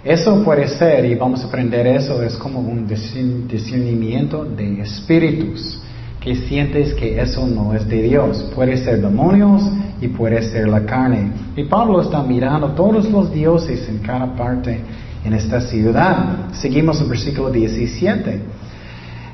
Eso 0.04 0.44
puede 0.44 0.68
ser, 0.68 1.06
y 1.06 1.16
vamos 1.16 1.44
a 1.44 1.48
aprender 1.48 1.88
eso, 1.88 2.22
es 2.22 2.36
como 2.36 2.60
un 2.60 2.88
discernimiento 2.88 4.46
de 4.46 4.82
espíritus, 4.82 5.82
que 6.28 6.36
sientes 6.36 6.94
que 6.94 7.22
eso 7.22 7.48
no 7.48 7.74
es 7.74 7.88
de 7.88 8.02
Dios. 8.02 8.52
Puede 8.54 8.76
ser 8.76 9.02
demonios 9.02 9.62
y 10.02 10.10
puede 10.10 10.42
ser 10.42 10.68
la 10.68 10.86
carne. 10.86 11.32
Y 11.56 11.64
Pablo 11.64 12.02
está 12.02 12.22
mirando 12.22 12.68
todos 12.72 13.10
los 13.10 13.32
dioses 13.32 13.88
en 13.88 14.00
cada 14.00 14.36
parte 14.36 14.78
en 15.24 15.34
esta 15.34 15.62
ciudad. 15.62 16.52
Seguimos 16.52 17.00
el 17.00 17.08
versículo 17.08 17.50
17. 17.50 18.42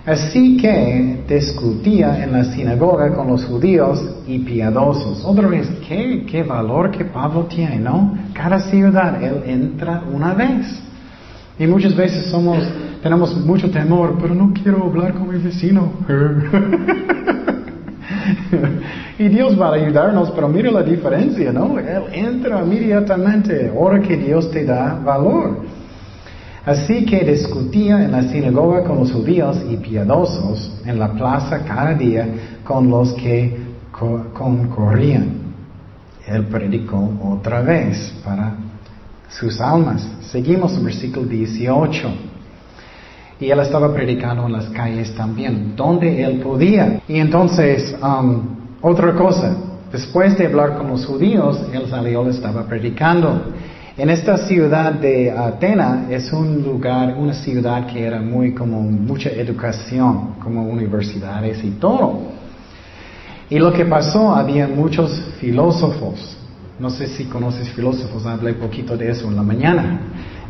Así 0.06 0.58
que 0.58 1.24
discutía 1.28 2.24
en 2.24 2.34
la 2.34 2.44
sinagoga 2.44 3.12
con 3.16 3.28
los 3.28 3.44
judíos 3.44 4.00
y 4.28 4.38
piadosos. 4.40 5.26
Otra 5.26 5.48
vez, 5.48 5.68
¿qué, 5.88 6.26
qué 6.30 6.44
valor 6.44 6.92
que 6.92 7.06
Pablo 7.06 7.46
tiene, 7.46 7.80
¿no? 7.80 8.16
Cada 8.34 8.60
ciudad, 8.60 9.24
él 9.24 9.42
entra 9.48 10.04
una 10.14 10.36
vez. 10.36 10.80
Y 11.58 11.66
muchas 11.66 11.96
veces 11.96 12.28
somos, 12.28 12.60
tenemos 13.04 13.36
mucho 13.46 13.70
temor, 13.70 14.18
pero 14.20 14.34
no 14.34 14.52
quiero 14.54 14.86
hablar 14.86 15.14
con 15.14 15.28
mi 15.28 15.38
vecino. 15.38 15.92
y 19.20 19.28
Dios 19.28 19.60
va 19.60 19.72
a 19.72 19.74
ayudarnos, 19.74 20.32
pero 20.32 20.48
mira 20.48 20.72
la 20.72 20.84
diferencia, 20.84 21.52
¿no? 21.52 21.78
Él 21.78 22.04
entra 22.14 22.64
inmediatamente, 22.64 23.70
ahora 23.76 24.02
que 24.02 24.16
Dios 24.16 24.50
te 24.52 24.64
da 24.64 24.98
valor. 25.04 25.66
Así 26.66 27.06
que 27.06 27.26
discutía 27.26 28.06
en 28.06 28.14
la 28.14 28.24
sinagoga 28.24 28.86
con 28.86 29.00
los 29.00 29.12
judíos 29.12 29.62
y 29.70 29.76
piadosos 29.76 30.82
en 30.86 30.98
la 30.98 31.12
plaza 31.12 31.60
cada 31.66 31.94
día 31.96 32.26
con 32.64 32.90
los 32.90 33.12
que 33.16 33.58
concorrían. 33.92 35.44
Él 36.26 36.46
predicó 36.46 37.12
otra 37.22 37.62
vez 37.62 38.14
para 38.24 38.56
sus 39.28 39.60
almas. 39.60 40.10
Seguimos 40.22 40.82
versículo 40.82 41.26
18. 41.26 42.33
Y 43.40 43.50
él 43.50 43.60
estaba 43.60 43.94
predicando 43.94 44.46
en 44.46 44.54
las 44.54 44.66
calles 44.70 45.14
también, 45.16 45.76
donde 45.76 46.24
él 46.24 46.40
podía. 46.40 47.02
Y 47.08 47.20
entonces, 47.20 47.96
um, 48.02 48.42
otra 48.82 49.14
cosa, 49.14 49.56
después 49.92 50.38
de 50.38 50.46
hablar 50.46 50.78
con 50.78 50.90
los 50.90 51.06
judíos, 51.06 51.60
él 51.74 51.88
salió, 51.90 52.28
estaba 52.30 52.64
predicando. 52.66 53.42
En 53.96 54.10
esta 54.10 54.38
ciudad 54.38 54.94
de 54.94 55.30
Atena 55.32 56.08
es 56.10 56.34
un 56.34 56.64
lugar, 56.64 57.16
una 57.16 57.34
ciudad 57.34 57.86
que 57.86 58.04
era 58.04 58.20
muy 58.20 58.54
como 58.54 58.82
mucha 58.82 59.30
educación, 59.30 60.36
como 60.42 60.64
universidades 60.64 61.64
y 61.64 61.72
todo. 61.72 62.22
Y 63.50 63.60
lo 63.60 63.72
que 63.72 63.86
pasó, 63.86 64.34
había 64.34 64.68
muchos 64.68 65.12
filósofos. 65.40 66.38
No 66.80 66.90
sé 66.90 67.08
si 67.08 67.26
conoces 67.26 67.70
filósofos, 67.70 68.26
hablé 68.26 68.54
poquito 68.54 68.98
de 68.98 69.12
eso 69.12 69.28
en 69.28 69.36
la 69.36 69.44
mañana. 69.44 70.00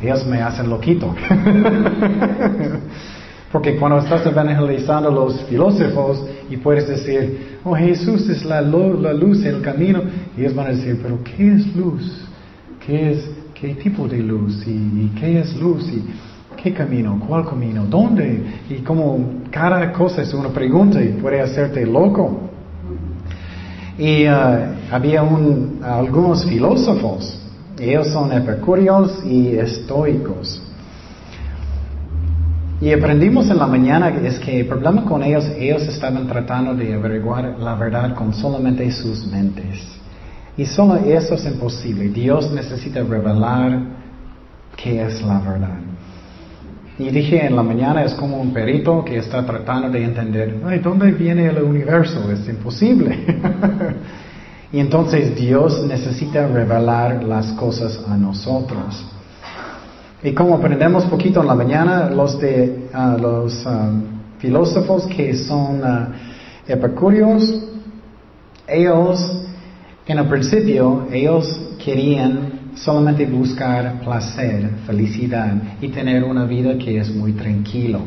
Ellos 0.02 0.26
me 0.26 0.42
hacen 0.42 0.70
loquito. 0.70 1.14
Porque 3.52 3.76
cuando 3.76 4.00
estás 4.00 4.26
evangelizando 4.26 5.10
a 5.10 5.12
los 5.12 5.44
filósofos 5.44 6.26
y 6.50 6.58
puedes 6.58 6.88
decir, 6.88 7.60
oh 7.64 7.76
Jesús 7.76 8.28
es 8.28 8.44
la, 8.44 8.62
la 8.62 9.14
luz, 9.14 9.46
el 9.46 9.62
camino, 9.62 10.02
ellos 10.36 10.56
van 10.56 10.68
a 10.68 10.70
decir, 10.72 11.00
pero 11.04 11.20
¿qué 11.24 11.54
es 11.54 11.76
luz? 11.76 12.26
¿Qué 12.84 13.12
es, 13.12 13.30
qué 13.54 13.76
tipo 13.76 14.08
de 14.08 14.18
luz? 14.18 14.66
¿Y, 14.66 15.12
qué 15.20 15.40
es 15.40 15.56
luz? 15.56 15.88
Y 15.88 16.04
¿Qué 16.56 16.74
camino? 16.74 17.20
¿Cuál 17.28 17.46
camino? 17.46 17.86
¿Dónde? 17.86 18.42
Y 18.70 18.76
como 18.78 19.44
cada 19.52 19.92
cosa 19.92 20.22
es 20.22 20.34
una 20.34 20.50
pregunta 20.50 21.02
y 21.02 21.10
puede 21.10 21.42
hacerte 21.42 21.86
loco. 21.86 22.53
Y 23.97 24.27
uh, 24.27 24.32
había 24.91 25.23
un, 25.23 25.79
algunos 25.84 26.45
filósofos, 26.45 27.39
ellos 27.79 28.08
son 28.08 28.32
epicúreos 28.32 29.23
y 29.25 29.56
estoicos. 29.56 30.62
Y 32.82 32.91
aprendimos 32.91 33.49
en 33.49 33.58
la 33.58 33.67
mañana 33.67 34.10
es 34.10 34.39
que 34.39 34.60
el 34.60 34.65
problema 34.67 35.06
con 35.06 35.23
ellos, 35.23 35.45
ellos 35.58 35.84
estaban 35.84 36.27
tratando 36.27 36.75
de 36.75 36.93
averiguar 36.93 37.56
la 37.60 37.75
verdad 37.75 38.13
con 38.13 38.34
solamente 38.34 38.91
sus 38.91 39.25
mentes. 39.27 39.82
Y 40.58 40.65
solo 40.65 40.97
eso 40.97 41.36
es 41.36 41.45
imposible. 41.45 42.10
Dios 42.10 42.51
necesita 42.51 43.01
revelar 43.01 43.79
qué 44.75 45.01
es 45.01 45.21
la 45.21 45.39
verdad. 45.39 45.92
Y 46.99 47.10
dije 47.10 47.45
en 47.45 47.56
la 47.56 47.63
mañana 47.63 48.03
es 48.03 48.13
como 48.13 48.39
un 48.39 48.53
perito 48.53 49.03
que 49.03 49.17
está 49.17 49.43
tratando 49.45 49.89
de 49.89 50.03
entender, 50.03 50.62
Ay, 50.65 50.79
¿dónde 50.79 51.12
viene 51.12 51.47
el 51.47 51.63
universo? 51.63 52.32
Es 52.32 52.47
imposible. 52.47 53.17
y 54.71 54.79
entonces 54.79 55.36
Dios 55.36 55.84
necesita 55.88 56.47
revelar 56.47 57.23
las 57.23 57.47
cosas 57.53 57.99
a 58.08 58.15
nosotros. 58.15 59.06
Y 60.21 60.34
como 60.34 60.56
aprendemos 60.56 61.06
poquito 61.06 61.41
en 61.41 61.47
la 61.47 61.56
mañana, 61.56 62.10
los 62.10 62.39
de 62.39 62.88
ah, 62.93 63.17
los 63.19 63.65
ah, 63.65 63.91
filósofos 64.38 65.06
que 65.08 65.36
son 65.36 65.82
uh, 65.84 66.08
epicúreos, 66.67 67.63
ellos 68.67 69.43
en 70.06 70.17
el 70.19 70.27
principio 70.27 71.08
ellos 71.12 71.75
querían 71.84 72.53
solamente 72.76 73.26
buscar 73.26 74.00
placer, 74.02 74.70
felicidad 74.86 75.54
y 75.82 75.90
tener 75.90 76.24
una 76.24 76.46
vida 76.46 76.78
que 76.78 76.98
es 76.98 77.14
muy 77.14 77.34
tranquilo. 77.34 78.00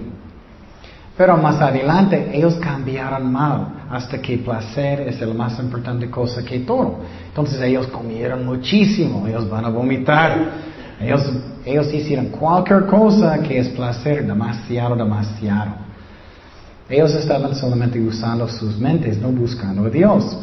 Pero 1.17 1.37
más 1.39 1.61
adelante 1.61 2.31
ellos 2.33 2.57
cambiaron 2.57 3.33
mal 3.33 3.69
hasta 3.91 4.21
que 4.21 4.39
placer 4.39 5.01
es 5.01 5.21
la 5.21 5.33
más 5.33 5.59
importante 5.59 6.11
cosa 6.11 6.45
que 6.45 6.61
todo. 6.61 7.01
Entonces 7.29 7.61
ellos 7.63 7.87
comieron 7.87 8.45
muchísimo, 8.45 9.27
ellos 9.27 9.49
van 9.49 9.65
a 9.65 9.71
vomitar. 9.71 10.77
Ellos, 11.01 11.31
ellos 11.65 11.93
hicieron 11.93 12.27
cualquier 12.27 12.87
cosa 12.87 13.39
que 13.39 13.59
es 13.59 13.69
placer, 13.69 14.27
demasiado, 14.27 14.97
demasiado. 14.97 15.87
Ellos 16.89 17.15
estaban 17.15 17.55
solamente 17.55 18.01
usando 18.01 18.47
sus 18.49 18.79
mentes, 18.79 19.19
no 19.19 19.29
buscando 19.29 19.87
a 19.87 19.91
Dios. 19.91 20.37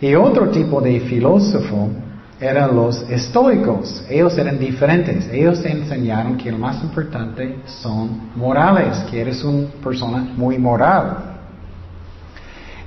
Y 0.00 0.14
otro 0.14 0.50
tipo 0.50 0.80
de 0.80 1.00
filósofo 1.00 1.90
eran 2.40 2.74
los 2.74 3.02
estoicos. 3.10 4.04
Ellos 4.08 4.36
eran 4.36 4.58
diferentes. 4.58 5.28
Ellos 5.32 5.64
enseñaron 5.64 6.36
que 6.36 6.50
lo 6.50 6.58
más 6.58 6.82
importante 6.82 7.56
son 7.66 8.30
morales, 8.34 8.98
que 9.10 9.20
eres 9.20 9.42
una 9.42 9.68
persona 9.82 10.18
muy 10.36 10.58
moral. 10.58 11.36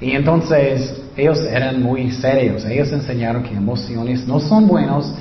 Y 0.02 0.12
entonces 0.12 1.02
ellos 1.18 1.40
eran 1.42 1.82
muy 1.82 2.12
serios. 2.12 2.64
Ellos 2.66 2.92
enseñaron 2.92 3.44
que 3.44 3.54
emociones 3.54 4.28
no 4.28 4.40
son 4.40 4.68
buenos, 4.68 5.14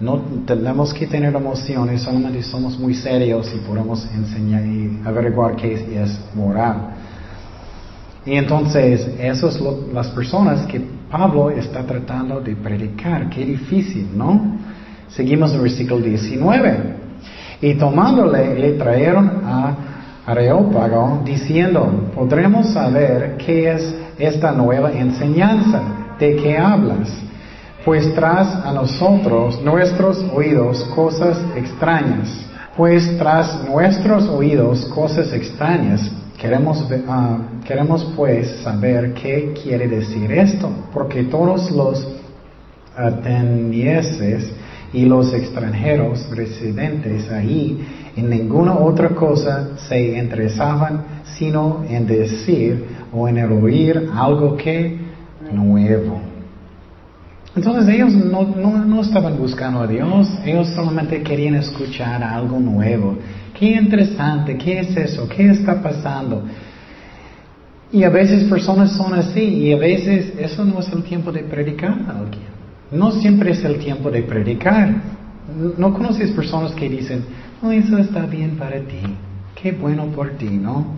no 0.00 0.20
tenemos 0.46 0.94
que 0.94 1.06
tener 1.06 1.34
emociones, 1.34 2.02
solamente 2.02 2.42
somos 2.42 2.78
muy 2.78 2.94
serios 2.94 3.52
y 3.54 3.58
podemos 3.58 4.04
enseñar 4.14 4.64
y 4.64 5.00
averiguar 5.04 5.54
qué 5.56 5.74
es 5.74 6.18
moral. 6.34 6.94
Y 8.24 8.34
entonces, 8.36 9.06
esas 9.18 9.54
son 9.54 9.92
las 9.92 10.08
personas 10.08 10.64
que 10.66 10.80
Pablo 11.12 11.50
está 11.50 11.82
tratando 11.84 12.40
de 12.40 12.56
predicar. 12.56 13.28
Qué 13.28 13.44
difícil, 13.44 14.08
¿no? 14.16 14.56
Seguimos 15.08 15.52
el 15.52 15.60
versículo 15.60 16.00
19. 16.00 17.02
Y 17.60 17.74
tomándole, 17.74 18.58
le 18.58 18.72
trajeron 18.72 19.42
a 19.44 19.74
Areópago 20.24 21.20
diciendo, 21.22 22.10
podremos 22.14 22.72
saber 22.72 23.36
qué 23.36 23.72
es 23.72 23.94
esta 24.18 24.52
nueva 24.52 24.90
enseñanza, 24.90 25.82
de 26.18 26.34
qué 26.36 26.56
hablas. 26.56 27.12
Pues 27.84 28.14
tras 28.14 28.64
a 28.64 28.72
nosotros 28.72 29.60
nuestros 29.62 30.24
oídos 30.34 30.82
cosas 30.94 31.38
extrañas. 31.54 32.46
Pues 32.74 33.18
tras 33.18 33.68
nuestros 33.68 34.26
oídos 34.30 34.86
cosas 34.86 35.30
extrañas 35.34 36.10
Queremos, 36.42 36.84
ah, 37.06 37.38
queremos 37.64 38.12
pues 38.16 38.50
saber 38.64 39.14
qué 39.14 39.54
quiere 39.62 39.86
decir 39.86 40.32
esto, 40.32 40.68
porque 40.92 41.22
todos 41.22 41.70
los 41.70 42.04
atenienses 42.96 44.50
y 44.92 45.04
los 45.04 45.32
extranjeros 45.32 46.28
residentes 46.30 47.30
ahí 47.30 47.86
en 48.16 48.28
ninguna 48.28 48.76
otra 48.76 49.10
cosa 49.10 49.78
se 49.88 50.18
interesaban 50.18 51.22
sino 51.38 51.84
en 51.88 52.08
decir 52.08 52.86
o 53.12 53.28
en 53.28 53.38
oír 53.44 54.10
algo 54.12 54.56
que 54.56 54.98
nuevo. 55.52 56.22
Entonces 57.54 57.94
ellos 57.94 58.14
no, 58.14 58.42
no 58.42 59.00
estaban 59.00 59.38
buscando 59.38 59.78
a 59.82 59.86
Dios, 59.86 60.28
ellos 60.44 60.66
solamente 60.70 61.22
querían 61.22 61.54
escuchar 61.54 62.20
algo 62.24 62.58
nuevo. 62.58 63.16
Qué 63.62 63.68
interesante, 63.68 64.58
¿qué 64.58 64.80
es 64.80 64.96
eso? 64.96 65.28
¿Qué 65.28 65.48
está 65.48 65.80
pasando? 65.80 66.42
Y 67.92 68.02
a 68.02 68.10
veces 68.10 68.42
personas 68.50 68.90
son 68.90 69.14
así 69.14 69.40
y 69.40 69.72
a 69.72 69.76
veces 69.76 70.32
eso 70.36 70.64
no 70.64 70.80
es 70.80 70.92
el 70.92 71.04
tiempo 71.04 71.30
de 71.30 71.44
predicar 71.44 71.92
a 71.92 72.18
alguien. 72.18 72.42
No 72.90 73.12
siempre 73.12 73.52
es 73.52 73.64
el 73.64 73.78
tiempo 73.78 74.10
de 74.10 74.22
predicar. 74.24 74.92
No 75.78 75.94
conoces 75.94 76.32
personas 76.32 76.72
que 76.72 76.88
dicen, 76.88 77.24
oh, 77.62 77.70
eso 77.70 77.98
está 77.98 78.26
bien 78.26 78.56
para 78.56 78.80
ti, 78.80 78.98
qué 79.54 79.70
bueno 79.70 80.06
por 80.06 80.30
ti, 80.30 80.48
¿no? 80.48 80.96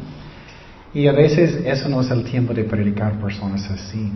Y 0.95 1.07
a 1.07 1.13
veces 1.13 1.61
eso 1.67 1.91
no 1.91 2.01
es 2.01 2.11
el 2.11 2.25
tiempo 2.25 2.55
de 2.55 2.65
predicar 2.65 3.21
personas 3.21 3.71
así. 3.71 4.11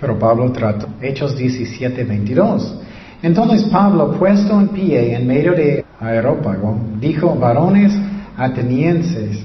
Pero 0.00 0.16
Pablo 0.16 0.52
trata, 0.52 0.86
Hechos 1.02 1.36
17, 1.36 2.04
22. 2.04 2.76
Entonces 3.26 3.64
Pablo, 3.64 4.12
puesto 4.12 4.60
en 4.60 4.68
pie 4.68 5.16
en 5.16 5.26
medio 5.26 5.52
de 5.52 5.84
Aerópago, 5.98 6.78
dijo, 7.00 7.34
varones 7.34 7.92
atenienses, 8.36 9.44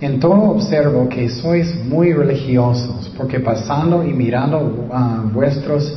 en 0.00 0.20
todo 0.20 0.34
observo 0.34 1.08
que 1.08 1.28
sois 1.28 1.74
muy 1.86 2.12
religiosos, 2.12 3.10
porque 3.16 3.40
pasando 3.40 4.04
y 4.04 4.12
mirando 4.12 4.86
ah, 4.92 5.24
vuestros 5.24 5.92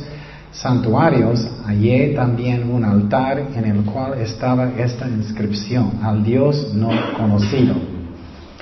santuarios, 0.50 1.46
hallé 1.64 2.14
también 2.16 2.68
un 2.68 2.84
altar 2.84 3.44
en 3.54 3.64
el 3.64 3.84
cual 3.84 4.18
estaba 4.18 4.70
esta 4.76 5.08
inscripción, 5.08 5.92
al 6.02 6.24
Dios 6.24 6.74
no 6.74 6.90
conocido. 7.16 7.76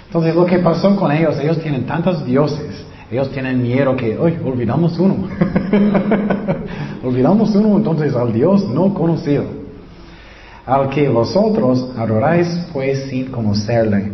Entonces 0.09 0.35
lo 0.35 0.45
que 0.45 0.59
pasó 0.59 0.95
con 0.95 1.11
ellos, 1.11 1.39
ellos 1.41 1.59
tienen 1.61 1.87
tantos 1.87 2.23
dioses, 2.27 2.85
ellos 3.13 3.31
tienen 3.31 3.63
miedo 3.63 3.95
que, 3.95 4.17
hoy 4.17 4.39
olvidamos 4.43 4.99
uno. 4.99 5.29
olvidamos 7.05 7.55
uno, 7.55 7.77
entonces 7.77 8.15
al 8.15 8.33
Dios 8.33 8.67
no 8.71 8.95
conocido. 8.95 9.45
Al 10.65 10.89
que 10.89 11.11
vosotros 11.11 11.91
adoráis 11.99 12.49
pues 12.73 13.11
sin 13.11 13.27
conocerle. 13.27 14.13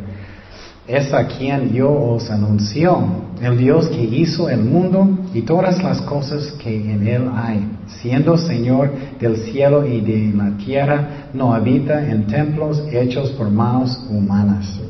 Es 0.89 1.15
a 1.15 1.29
quien 1.29 1.71
yo 1.73 1.93
os 1.93 2.29
anuncio, 2.29 2.99
el 3.41 3.57
Dios 3.57 3.87
que 3.87 4.03
hizo 4.03 4.49
el 4.49 4.65
mundo 4.65 5.09
y 5.33 5.43
todas 5.43 5.81
las 5.81 6.01
cosas 6.01 6.51
que 6.61 6.75
en 6.75 7.07
él 7.07 7.31
hay, 7.37 7.69
siendo 8.01 8.37
Señor 8.37 8.91
del 9.21 9.37
cielo 9.37 9.87
y 9.87 10.01
de 10.01 10.33
la 10.37 10.57
tierra, 10.57 11.29
no 11.35 11.55
habita 11.55 12.05
en 12.11 12.27
templos 12.27 12.83
hechos 12.91 13.31
por 13.31 13.49
manos 13.49 14.01
humanas. 14.11 14.88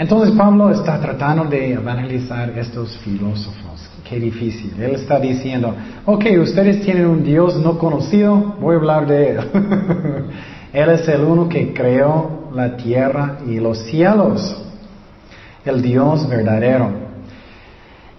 Entonces 0.00 0.34
Pablo 0.34 0.70
está 0.70 0.98
tratando 0.98 1.44
de 1.44 1.74
evangelizar 1.74 2.58
estos 2.58 2.96
filósofos. 3.00 3.86
Qué 4.08 4.18
difícil. 4.18 4.72
Él 4.80 4.92
está 4.92 5.20
diciendo, 5.20 5.74
ok, 6.06 6.24
ustedes 6.40 6.80
tienen 6.80 7.04
un 7.04 7.22
Dios 7.22 7.56
no 7.56 7.76
conocido, 7.76 8.56
voy 8.58 8.76
a 8.76 8.78
hablar 8.78 9.06
de 9.06 9.32
Él. 9.32 9.38
él 10.72 10.88
es 10.88 11.06
el 11.06 11.20
uno 11.20 11.50
que 11.50 11.74
creó 11.74 12.48
la 12.54 12.78
tierra 12.78 13.40
y 13.46 13.60
los 13.60 13.76
cielos. 13.90 14.56
El 15.66 15.82
Dios 15.82 16.26
verdadero. 16.26 16.92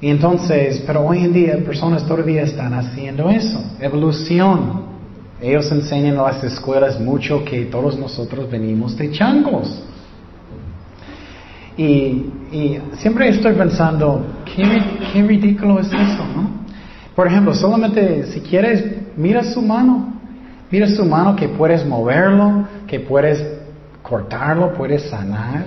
Y 0.01 0.09
entonces, 0.09 0.83
pero 0.85 1.01
hoy 1.01 1.25
en 1.25 1.33
día 1.33 1.57
personas 1.65 2.05
todavía 2.05 2.43
están 2.43 2.75
haciendo 2.75 3.27
eso. 3.27 3.59
Evolución. 3.79 4.83
Ellos 5.41 5.71
enseñan 5.71 6.13
en 6.13 6.17
las 6.17 6.43
escuelas 6.43 6.99
mucho 6.99 7.43
que 7.43 7.65
todos 7.65 7.97
nosotros 7.97 8.51
venimos 8.51 8.95
de 8.95 9.09
changos. 9.09 9.81
Y, 11.81 12.79
siempre 12.97 13.29
estoy 13.29 13.53
pensando, 13.53 14.23
¿qué, 14.45 15.21
ridículo 15.23 15.79
es 15.79 15.87
eso, 15.87 16.25
¿no? 16.35 16.61
Por 17.15 17.27
ejemplo, 17.27 17.55
solamente 17.55 18.25
si 18.27 18.41
quieres, 18.41 18.83
mira 19.17 19.43
su 19.43 19.61
mano, 19.61 20.13
mira 20.69 20.87
su 20.87 21.03
mano 21.05 21.35
que 21.35 21.49
puedes 21.49 21.85
moverlo, 21.85 22.67
que 22.87 22.99
puedes 22.99 23.43
cortarlo, 24.03 24.73
puedes 24.73 25.09
sanar, 25.09 25.63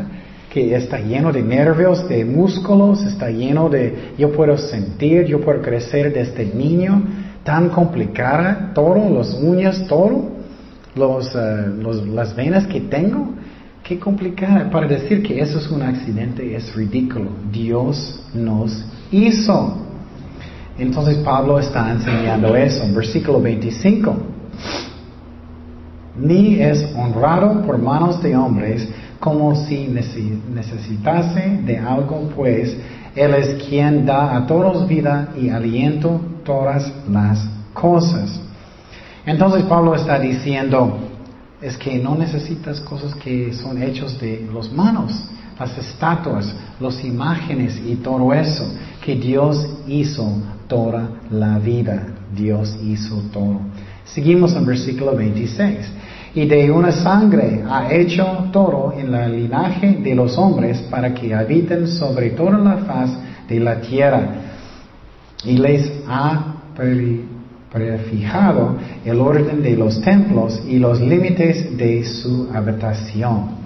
que 0.50 0.76
está 0.76 0.98
lleno 0.98 1.32
de 1.32 1.42
nervios, 1.42 2.08
de 2.08 2.24
músculos, 2.24 3.02
está 3.02 3.30
lleno 3.30 3.68
de, 3.68 4.12
yo 4.16 4.30
puedo 4.30 4.56
sentir, 4.56 5.24
yo 5.24 5.40
puedo 5.40 5.60
crecer 5.62 6.12
desde 6.12 6.44
niño, 6.44 7.02
tan 7.42 7.70
complicada, 7.70 8.70
todo, 8.72 9.10
las 9.10 9.34
uñas, 9.34 9.84
todo, 9.88 10.30
los, 10.94 11.34
eh, 11.34 11.72
las 12.14 12.36
venas 12.36 12.66
que 12.68 12.82
tengo. 12.82 13.34
Qué 13.84 13.98
complicada. 13.98 14.68
Para 14.70 14.88
decir 14.88 15.22
que 15.22 15.40
eso 15.40 15.58
es 15.58 15.70
un 15.70 15.82
accidente 15.82 16.56
es 16.56 16.74
ridículo. 16.74 17.30
Dios 17.52 18.20
nos 18.34 18.84
hizo. 19.12 19.76
Entonces 20.78 21.18
Pablo 21.18 21.60
está 21.60 21.92
enseñando 21.92 22.56
eso. 22.56 22.84
Versículo 22.92 23.40
25. 23.40 24.16
Ni 26.16 26.60
es 26.60 26.92
honrado 26.96 27.62
por 27.62 27.78
manos 27.78 28.22
de 28.22 28.34
hombres 28.36 28.88
como 29.20 29.54
si 29.54 29.88
necesitase 29.88 31.60
de 31.64 31.78
algo, 31.78 32.30
pues 32.36 32.76
Él 33.14 33.34
es 33.34 33.62
quien 33.64 34.04
da 34.04 34.36
a 34.36 34.46
todos 34.46 34.86
vida 34.86 35.30
y 35.40 35.48
aliento 35.48 36.20
todas 36.44 36.92
las 37.10 37.48
cosas. 37.72 38.40
Entonces 39.24 39.62
Pablo 39.62 39.94
está 39.94 40.18
diciendo, 40.18 40.98
es 41.64 41.78
que 41.78 41.96
no 41.98 42.14
necesitas 42.14 42.78
cosas 42.80 43.14
que 43.14 43.54
son 43.54 43.82
hechos 43.82 44.20
de 44.20 44.46
los 44.52 44.70
manos, 44.70 45.12
las 45.58 45.78
estatuas, 45.78 46.54
las 46.78 47.02
imágenes 47.02 47.80
y 47.82 47.94
todo 47.96 48.34
eso, 48.34 48.70
que 49.02 49.16
Dios 49.16 49.66
hizo 49.86 50.30
toda 50.68 51.08
la 51.30 51.58
vida. 51.58 52.06
Dios 52.36 52.76
hizo 52.82 53.16
todo. 53.32 53.60
Seguimos 54.04 54.54
en 54.54 54.66
versículo 54.66 55.16
26. 55.16 55.78
Y 56.34 56.44
de 56.44 56.70
una 56.70 56.92
sangre 56.92 57.64
ha 57.66 57.90
hecho 57.90 58.48
todo 58.52 58.92
en 58.94 59.10
la 59.10 59.26
linaje 59.26 60.00
de 60.02 60.14
los 60.14 60.36
hombres 60.36 60.82
para 60.90 61.14
que 61.14 61.32
habiten 61.32 61.88
sobre 61.88 62.30
toda 62.30 62.58
la 62.58 62.76
faz 62.78 63.10
de 63.48 63.60
la 63.60 63.80
tierra. 63.80 64.34
Y 65.44 65.56
les 65.56 65.90
ha 66.06 66.56
prefijado 67.74 68.76
el 69.04 69.20
orden 69.20 69.60
de 69.60 69.76
los 69.76 70.00
templos 70.00 70.62
y 70.68 70.78
los 70.78 71.00
límites 71.00 71.76
de 71.76 72.04
su 72.04 72.48
habitación. 72.54 73.64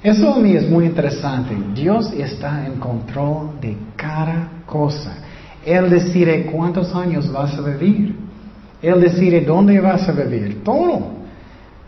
Eso 0.00 0.32
a 0.32 0.38
mí 0.38 0.52
es 0.52 0.70
muy 0.70 0.84
interesante. 0.86 1.56
Dios 1.74 2.12
está 2.12 2.64
en 2.64 2.74
control 2.76 3.60
de 3.60 3.76
cada 3.96 4.48
cosa. 4.64 5.16
Él 5.64 5.90
decide 5.90 6.46
cuántos 6.46 6.94
años 6.94 7.30
vas 7.32 7.58
a 7.58 7.62
vivir. 7.62 8.14
Él 8.80 9.00
decide 9.00 9.40
dónde 9.40 9.80
vas 9.80 10.08
a 10.08 10.12
vivir. 10.12 10.62
Todo. 10.62 11.16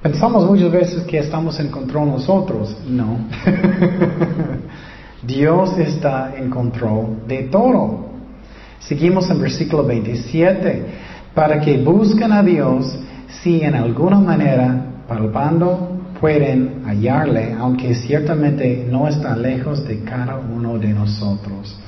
Pensamos 0.02 0.44
muchas 0.44 0.72
veces 0.72 1.04
que 1.04 1.18
estamos 1.18 1.60
en 1.60 1.68
control 1.68 2.08
nosotros. 2.08 2.76
No. 2.88 3.18
Dios 5.22 5.78
está 5.78 6.34
en 6.36 6.50
control 6.50 7.18
de 7.28 7.44
todo. 7.44 8.08
Seguimos 8.80 9.30
en 9.30 9.40
versículo 9.40 9.84
27. 9.84 11.07
Para 11.38 11.60
que 11.60 11.78
busquen 11.78 12.32
a 12.32 12.42
Dios 12.42 12.98
si 13.28 13.60
en 13.60 13.76
alguna 13.76 14.18
manera, 14.18 15.04
palpando, 15.06 15.96
pueden 16.20 16.82
hallarle, 16.84 17.52
aunque 17.52 17.94
ciertamente 17.94 18.84
no 18.90 19.06
está 19.06 19.36
lejos 19.36 19.86
de 19.86 20.00
cada 20.00 20.36
uno 20.36 20.80
de 20.80 20.88
nosotros. 20.88 21.78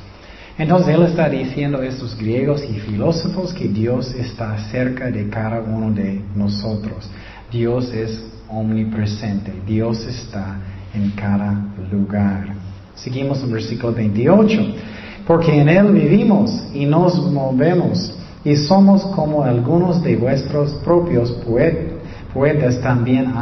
Entonces 0.57 0.95
Él 0.95 1.03
está 1.03 1.29
diciendo 1.29 1.79
a 1.79 1.85
estos 1.85 2.17
griegos 2.17 2.63
y 2.63 2.79
filósofos 2.79 3.53
que 3.53 3.67
Dios 3.67 4.15
está 4.15 4.57
cerca 4.71 5.11
de 5.11 5.29
cada 5.29 5.61
uno 5.61 5.91
de 5.91 6.23
nosotros. 6.37 7.11
Dios 7.51 7.93
es 7.93 8.25
omnipresente, 8.49 9.53
Dios 9.67 10.07
está 10.07 10.59
en 10.95 11.11
cada 11.11 11.61
lugar. 11.91 12.55
Seguimos 12.95 13.43
en 13.43 13.51
versículo 13.51 13.95
28. 13.95 14.61
Porque 15.27 15.61
en 15.61 15.69
Él 15.69 15.91
vivimos 15.91 16.69
y 16.73 16.87
nos 16.87 17.21
movemos 17.33 18.15
y 18.45 18.57
somos 18.57 19.05
como 19.07 19.43
algunos 19.45 20.03
de 20.03 20.17
vuestros 20.17 20.73
propios 20.85 21.31
poetas 22.33 22.81
también 22.81 23.33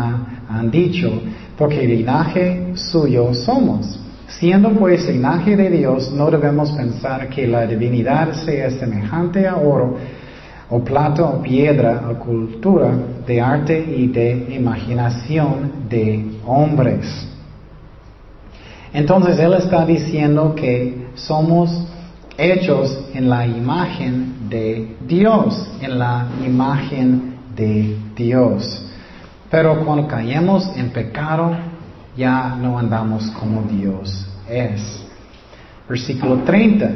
han 0.48 0.70
dicho, 0.70 1.10
porque 1.56 1.86
linaje 1.86 2.72
suyo 2.74 3.32
somos. 3.34 3.98
Siendo 4.28 4.70
pues 4.70 5.08
linaje 5.08 5.56
de 5.56 5.70
Dios, 5.70 6.12
no 6.12 6.30
debemos 6.30 6.70
pensar 6.72 7.28
que 7.28 7.46
la 7.46 7.66
divinidad 7.66 8.32
sea 8.44 8.70
semejante 8.70 9.46
a 9.46 9.56
oro, 9.56 9.96
o 10.70 10.80
plata, 10.80 11.24
o 11.24 11.42
piedra, 11.42 12.04
o 12.10 12.18
cultura 12.18 12.92
de 13.26 13.40
arte 13.40 13.78
y 13.78 14.08
de 14.08 14.54
imaginación 14.54 15.88
de 15.88 16.24
hombres. 16.46 17.26
Entonces 18.92 19.38
Él 19.38 19.54
está 19.54 19.86
diciendo 19.86 20.54
que 20.54 21.06
somos 21.14 21.86
hechos 22.36 23.06
en 23.14 23.28
la 23.28 23.46
imagen 23.46 24.37
de 24.48 24.96
Dios, 25.06 25.70
en 25.80 25.98
la 25.98 26.26
imagen 26.44 27.36
de 27.54 27.96
Dios. 28.14 28.84
Pero 29.50 29.84
cuando 29.84 30.06
caemos 30.06 30.70
en 30.76 30.90
pecado, 30.90 31.56
ya 32.16 32.56
no 32.60 32.78
andamos 32.78 33.30
como 33.38 33.62
Dios 33.62 34.26
es. 34.48 35.04
Versículo 35.88 36.38
30. 36.38 36.90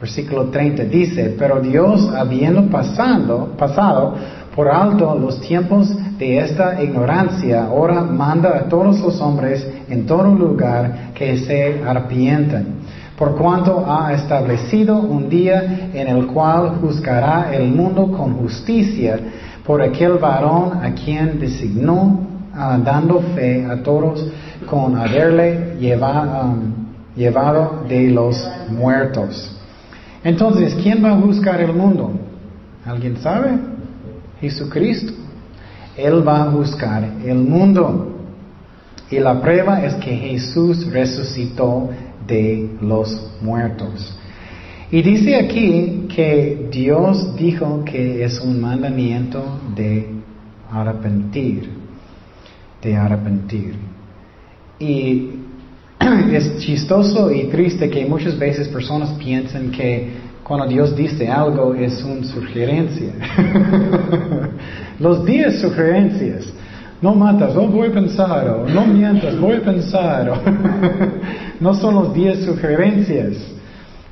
Versículo 0.00 0.46
30 0.46 0.84
dice, 0.84 1.36
pero 1.38 1.60
Dios 1.60 2.08
habiendo 2.14 2.66
pasado, 2.68 4.14
por 4.54 4.68
alto 4.68 5.14
los 5.14 5.40
tiempos 5.42 5.94
de 6.18 6.38
esta 6.38 6.82
ignorancia, 6.82 7.64
ahora 7.64 8.00
manda 8.00 8.56
a 8.56 8.62
todos 8.62 8.98
los 9.00 9.20
hombres 9.20 9.66
en 9.90 10.06
todo 10.06 10.24
lugar 10.34 11.12
que 11.14 11.36
se 11.38 11.82
arrepientan 11.86 12.79
por 13.20 13.36
cuanto 13.36 13.84
ha 13.86 14.14
establecido 14.14 14.96
un 14.98 15.28
día 15.28 15.90
en 15.92 16.08
el 16.08 16.26
cual 16.28 16.78
juzgará 16.80 17.54
el 17.54 17.68
mundo 17.68 18.10
con 18.12 18.32
justicia 18.38 19.20
por 19.62 19.82
aquel 19.82 20.14
varón 20.14 20.82
a 20.82 20.94
quien 20.94 21.38
designó, 21.38 22.18
ah, 22.54 22.78
dando 22.82 23.20
fe 23.34 23.66
a 23.66 23.82
todos 23.82 24.26
con 24.64 24.96
haberle 24.96 25.76
um, 25.76 26.72
llevado 27.14 27.84
de 27.86 28.08
los 28.08 28.42
muertos. 28.70 29.54
Entonces, 30.24 30.74
¿quién 30.82 31.04
va 31.04 31.10
a 31.10 31.20
juzgar 31.20 31.60
el 31.60 31.74
mundo? 31.74 32.12
¿Alguien 32.86 33.18
sabe? 33.18 33.50
Jesucristo. 34.40 35.12
Él 35.94 36.26
va 36.26 36.44
a 36.44 36.50
juzgar 36.52 37.04
el 37.22 37.36
mundo. 37.36 38.16
Y 39.10 39.18
la 39.18 39.42
prueba 39.42 39.84
es 39.84 39.92
que 39.96 40.16
Jesús 40.16 40.90
resucitó 40.90 41.90
de 42.26 42.70
los 42.80 43.32
muertos. 43.40 44.16
Y 44.92 45.02
dice 45.02 45.36
aquí 45.36 46.06
que 46.14 46.68
Dios 46.70 47.36
dijo 47.36 47.84
que 47.84 48.24
es 48.24 48.40
un 48.40 48.60
mandamiento 48.60 49.60
de 49.76 50.08
arrepentir, 50.70 51.68
de 52.82 52.96
arrepentir. 52.96 53.74
Y 54.80 55.30
es 56.32 56.58
chistoso 56.58 57.30
y 57.30 57.44
triste 57.44 57.88
que 57.88 58.04
muchas 58.06 58.36
veces 58.38 58.66
personas 58.68 59.10
piensan 59.10 59.70
que 59.70 60.30
cuando 60.42 60.66
Dios 60.66 60.96
dice 60.96 61.28
algo 61.28 61.74
es 61.74 62.02
una 62.02 62.24
sugerencia. 62.24 63.12
Los 64.98 65.24
días 65.24 65.60
sugerencias. 65.60 66.52
No 67.00 67.14
matas, 67.14 67.54
no 67.54 67.66
voy 67.68 67.88
a 67.88 67.92
pensar, 67.92 68.46
o 68.48 68.68
no 68.68 68.84
mientas, 68.84 69.38
voy 69.38 69.56
a 69.56 69.62
pensar. 69.62 70.32
no 71.60 71.74
son 71.74 71.94
los 71.94 72.14
diez 72.14 72.44
sugerencias. 72.44 73.36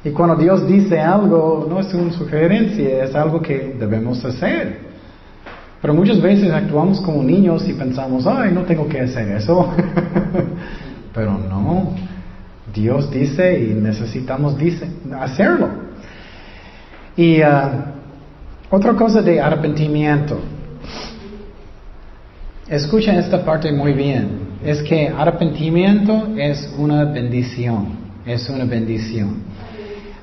Y 0.04 0.10
cuando 0.10 0.36
Dios 0.36 0.66
dice 0.66 1.00
algo, 1.00 1.66
no 1.68 1.80
es 1.80 1.92
una 1.92 2.12
sugerencia, 2.12 3.04
es 3.04 3.14
algo 3.14 3.42
que 3.42 3.74
debemos 3.78 4.24
hacer. 4.24 4.86
Pero 5.80 5.94
muchas 5.94 6.20
veces 6.20 6.52
actuamos 6.52 7.00
como 7.00 7.22
niños 7.22 7.66
y 7.68 7.72
pensamos, 7.72 8.26
ay, 8.26 8.52
no 8.52 8.62
tengo 8.62 8.88
que 8.88 9.00
hacer 9.00 9.28
eso. 9.32 9.72
Pero 11.14 11.32
no, 11.32 11.94
Dios 12.72 13.10
dice 13.10 13.60
y 13.60 13.74
necesitamos 13.74 14.56
dice, 14.56 14.88
hacerlo. 15.18 15.68
Y 17.16 17.40
ah, 17.40 17.94
otra 18.70 18.92
cosa 18.94 19.22
de 19.22 19.40
arrepentimiento. 19.40 20.38
Escuchen 22.68 23.16
esta 23.16 23.44
parte 23.44 23.72
muy 23.72 23.92
bien. 23.94 24.47
Es 24.64 24.82
que 24.82 25.08
arrepentimiento 25.08 26.28
es 26.36 26.68
una 26.76 27.04
bendición. 27.04 28.08
Es 28.26 28.48
una 28.48 28.64
bendición. 28.64 29.36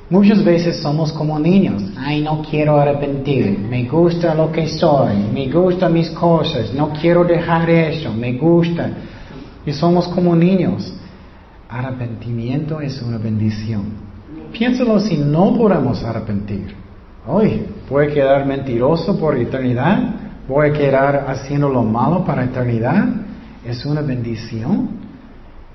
Muchas 0.09 0.43
veces 0.43 0.77
somos 0.81 1.11
como 1.11 1.39
niños. 1.39 1.81
Ay, 1.97 2.21
no 2.21 2.43
quiero 2.47 2.79
arrepentir. 2.79 3.57
Me 3.57 3.85
gusta 3.85 4.35
lo 4.35 4.51
que 4.51 4.67
soy. 4.67 5.15
Me 5.33 5.49
gustan 5.49 5.93
mis 5.93 6.09
cosas. 6.11 6.73
No 6.73 6.89
quiero 6.89 7.23
dejar 7.23 7.69
eso. 7.69 8.13
Me 8.13 8.33
gusta. 8.33 8.89
Y 9.65 9.71
somos 9.71 10.07
como 10.09 10.35
niños. 10.35 10.93
Arrepentimiento 11.69 12.81
es 12.81 13.01
una 13.01 13.17
bendición. 13.17 14.05
Piénsalo 14.51 14.99
si 14.99 15.17
no 15.17 15.57
podemos 15.57 16.03
arrepentir. 16.03 16.75
Hoy, 17.27 17.65
¿puede 17.89 18.13
quedar 18.13 18.45
mentiroso 18.45 19.17
por 19.17 19.35
eternidad? 19.37 20.25
voy 20.47 20.69
a 20.69 20.73
quedar 20.73 21.25
haciendo 21.27 21.69
lo 21.69 21.83
malo 21.83 22.23
para 22.23 22.43
eternidad, 22.43 23.05
es 23.65 23.85
una 23.85 24.01
bendición. 24.01 24.89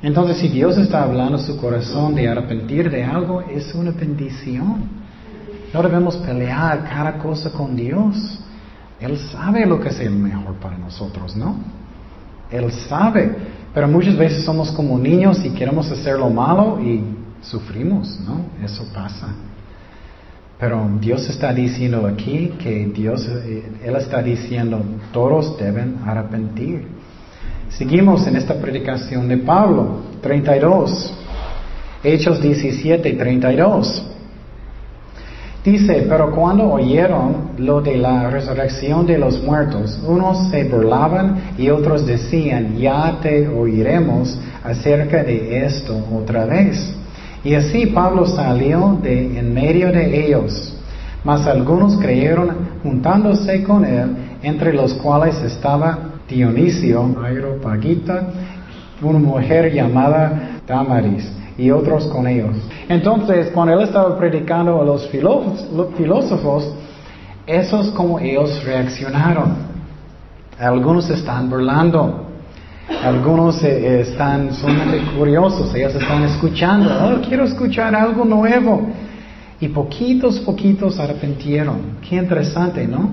Entonces, 0.02 0.38
si 0.38 0.48
Dios 0.48 0.78
está 0.78 1.02
hablando 1.02 1.38
su 1.38 1.56
corazón 1.58 2.14
de 2.14 2.28
arrepentir 2.28 2.90
de 2.90 3.04
algo, 3.04 3.42
es 3.42 3.74
una 3.74 3.90
bendición. 3.90 4.88
No 5.74 5.82
debemos 5.82 6.16
pelear 6.18 6.84
cada 6.84 7.18
cosa 7.18 7.50
con 7.50 7.76
Dios. 7.76 8.38
Él 9.00 9.18
sabe 9.18 9.66
lo 9.66 9.80
que 9.80 9.88
es 9.88 10.00
el 10.00 10.10
mejor 10.10 10.54
para 10.54 10.78
nosotros, 10.78 11.36
¿no? 11.36 11.56
Él 12.50 12.70
sabe. 12.88 13.34
Pero 13.72 13.86
muchas 13.88 14.16
veces 14.16 14.44
somos 14.44 14.70
como 14.72 14.98
niños 14.98 15.44
y 15.44 15.50
queremos 15.50 15.90
hacer 15.90 16.18
lo 16.18 16.30
malo 16.30 16.80
y 16.80 17.02
sufrimos, 17.42 18.18
¿no? 18.20 18.64
Eso 18.64 18.84
pasa. 18.92 19.28
Pero 20.58 20.90
Dios 21.00 21.28
está 21.28 21.54
diciendo 21.54 22.06
aquí 22.06 22.52
que 22.58 22.86
Dios, 22.86 23.26
eh, 23.26 23.72
Él 23.82 23.96
está 23.96 24.22
diciendo, 24.22 24.82
todos 25.12 25.56
deben 25.58 25.98
arrepentir. 26.04 26.86
Seguimos 27.70 28.26
en 28.26 28.36
esta 28.36 28.54
predicación 28.54 29.28
de 29.28 29.38
Pablo, 29.38 30.00
32. 30.22 31.14
Hechos 32.02 32.40
17, 32.42 33.12
32. 33.12 34.06
Dice, 35.64 36.06
pero 36.08 36.34
cuando 36.34 36.72
oyeron 36.72 37.50
lo 37.58 37.80
de 37.80 37.96
la 37.96 38.30
resurrección 38.30 39.06
de 39.06 39.18
los 39.18 39.42
muertos, 39.42 40.00
unos 40.06 40.50
se 40.50 40.64
burlaban 40.64 41.54
y 41.58 41.68
otros 41.68 42.06
decían, 42.06 42.76
ya 42.78 43.18
te 43.22 43.46
oiremos 43.46 44.38
acerca 44.64 45.22
de 45.22 45.64
esto 45.64 46.02
otra 46.12 46.46
vez. 46.46 46.94
Y 47.44 47.54
así 47.54 47.86
Pablo 47.86 48.26
salió 48.26 48.98
de 49.02 49.38
en 49.38 49.54
medio 49.54 49.92
de 49.92 50.26
ellos. 50.26 50.74
Mas 51.24 51.46
algunos 51.46 51.98
creyeron 51.98 52.56
juntándose 52.82 53.62
con 53.62 53.84
él, 53.84 54.16
entre 54.42 54.72
los 54.72 54.94
cuales 54.94 55.40
estaba 55.42 56.09
Dionisio, 56.30 57.16
Aeropagita, 57.22 58.28
una 59.02 59.18
mujer 59.18 59.72
llamada 59.72 60.60
Damaris 60.66 61.30
y 61.58 61.70
otros 61.70 62.06
con 62.06 62.26
ellos. 62.26 62.56
Entonces, 62.88 63.50
cuando 63.52 63.74
él 63.74 63.82
estaba 63.82 64.16
predicando 64.16 64.80
a 64.80 64.84
los 64.84 65.08
filósofos, 65.08 66.72
esos 67.46 67.88
como 67.90 68.18
ellos 68.20 68.64
reaccionaron. 68.64 69.70
Algunos 70.58 71.10
están 71.10 71.50
burlando, 71.50 72.26
algunos 73.02 73.62
eh, 73.64 74.00
están 74.02 74.54
solamente 74.54 75.00
curiosos, 75.16 75.74
ellos 75.74 75.94
están 75.94 76.22
escuchando, 76.24 76.90
oh, 76.90 77.26
quiero 77.26 77.44
escuchar 77.44 77.94
algo 77.94 78.24
nuevo. 78.24 78.88
Y 79.58 79.68
poquitos, 79.68 80.38
poquitos 80.40 80.98
arrepentieron. 80.98 81.98
Qué 82.08 82.16
interesante, 82.16 82.86
¿no? 82.86 83.10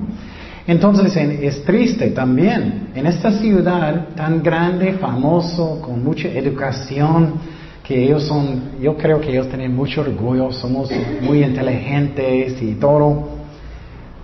Entonces 0.67 1.15
es 1.15 1.63
triste 1.63 2.09
también. 2.09 2.89
En 2.93 3.07
esta 3.07 3.31
ciudad 3.31 4.09
tan 4.15 4.43
grande, 4.43 4.93
famoso, 4.93 5.81
con 5.81 6.03
mucha 6.03 6.27
educación, 6.27 7.35
que 7.83 8.03
ellos 8.03 8.23
son, 8.23 8.73
yo 8.81 8.97
creo 8.97 9.21
que 9.21 9.31
ellos 9.31 9.47
tienen 9.47 9.73
mucho 9.73 10.01
orgullo, 10.01 10.51
somos 10.51 10.89
muy 11.21 11.41
inteligentes 11.41 12.61
y 12.61 12.73
todo. 12.75 13.29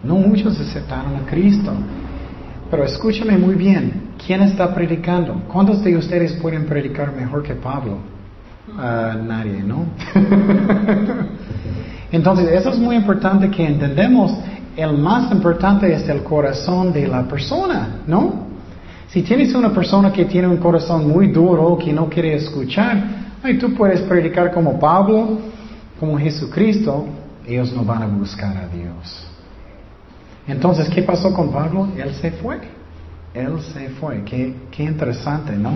No 0.03 0.15
muchos 0.15 0.59
aceptaron 0.59 1.15
a 1.15 1.25
Cristo. 1.25 1.71
Pero 2.69 2.83
escúchame 2.83 3.37
muy 3.37 3.55
bien, 3.55 4.11
¿quién 4.25 4.41
está 4.41 4.73
predicando? 4.75 5.43
¿Cuántos 5.47 5.81
de 5.81 5.95
ustedes 5.95 6.33
pueden 6.33 6.65
predicar 6.65 7.15
mejor 7.15 7.41
que 7.41 7.53
Pablo? 7.53 8.12
Uh, 8.75 9.23
nadie, 9.23 9.61
¿no? 9.61 9.85
Entonces, 12.11 12.49
eso 12.51 12.69
es 12.71 12.79
muy 12.79 12.95
importante 12.95 13.49
que 13.51 13.65
entendemos. 13.65 14.33
El 14.75 14.97
más 14.97 15.31
importante 15.31 15.93
es 15.93 16.09
el 16.09 16.23
corazón 16.23 16.91
de 16.91 17.07
la 17.07 17.23
persona, 17.27 18.01
¿no? 18.07 18.47
Si 19.09 19.21
tienes 19.21 19.53
una 19.53 19.71
persona 19.71 20.11
que 20.11 20.25
tiene 20.25 20.47
un 20.47 20.57
corazón 20.57 21.07
muy 21.07 21.27
duro, 21.27 21.77
que 21.77 21.93
no 21.93 22.09
quiere 22.09 22.33
escuchar, 22.33 22.97
y 23.45 23.59
tú 23.59 23.75
puedes 23.75 24.01
predicar 24.01 24.51
como 24.51 24.79
Pablo, 24.79 25.37
como 25.99 26.17
Jesucristo, 26.17 27.05
ellos 27.45 27.71
no 27.73 27.83
van 27.83 28.01
a 28.01 28.07
buscar 28.07 28.57
a 28.57 28.67
Dios. 28.67 29.27
Entonces, 30.47 30.89
¿qué 30.89 31.03
pasó 31.03 31.31
con 31.31 31.51
Pablo? 31.51 31.89
Él 31.95 32.11
se 32.15 32.31
fue. 32.31 32.59
Él 33.35 33.59
se 33.71 33.89
fue. 33.89 34.23
Qué, 34.23 34.55
qué 34.71 34.83
interesante, 34.83 35.55
¿no? 35.55 35.73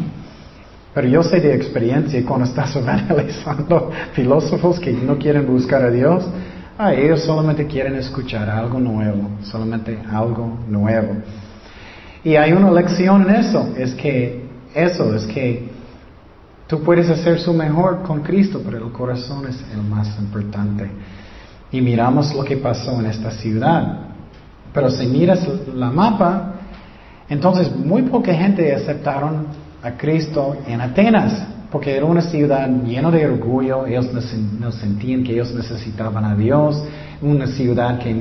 Pero 0.98 1.10
yo 1.10 1.22
sé 1.22 1.40
de 1.40 1.54
experiencia 1.54 2.26
cuando 2.26 2.48
estás 2.48 2.76
analizando 2.76 3.92
filósofos 4.14 4.80
que 4.80 4.92
no 4.92 5.20
quieren 5.20 5.46
buscar 5.46 5.84
a 5.84 5.92
Dios, 5.92 6.28
ah, 6.76 6.92
ellos 6.92 7.22
solamente 7.22 7.68
quieren 7.68 7.96
escuchar 7.98 8.50
algo 8.50 8.80
nuevo, 8.80 9.30
solamente 9.44 9.96
algo 10.12 10.58
nuevo. 10.68 11.18
Y 12.24 12.36
hay 12.36 12.52
una 12.52 12.72
lección 12.72 13.30
en 13.30 13.36
eso, 13.36 13.76
es 13.78 13.94
que 13.94 14.44
eso, 14.74 15.14
es 15.14 15.28
que 15.28 15.70
Tú 16.66 16.82
puedes 16.82 17.08
hacer 17.12 17.40
su 17.40 17.54
mejor 17.54 18.02
con 18.02 18.22
Cristo, 18.22 18.60
pero 18.66 18.84
el 18.84 18.92
corazón 18.92 19.48
es 19.48 19.64
el 19.72 19.84
más 19.84 20.18
importante. 20.20 20.90
Y 21.72 21.80
miramos 21.80 22.34
lo 22.34 22.44
que 22.44 22.58
pasó 22.58 23.00
en 23.00 23.06
esta 23.06 23.30
ciudad. 23.30 24.00
Pero 24.74 24.90
si 24.90 25.06
miras 25.06 25.48
la 25.76 25.92
mapa, 25.92 26.56
entonces 27.30 27.74
muy 27.76 28.02
poca 28.02 28.34
gente 28.34 28.74
aceptaron 28.74 29.67
a 29.84 29.92
Cristo 29.92 30.58
en 30.68 30.82
Atenas, 30.82 31.46
porque 31.72 31.96
era 31.96 32.06
una 32.06 32.22
ciudad 32.22 32.68
llena 32.84 33.12
de 33.12 33.26
orgullo, 33.26 33.86
ellos 33.86 34.10
no 34.60 34.72
sentían 34.72 35.24
que 35.24 35.34
ellos 35.34 35.54
necesitaban 35.54 36.24
a 36.24 36.36
Dios, 36.36 36.84
una 37.22 37.48
ciudad 37.48 38.00
que 38.00 38.16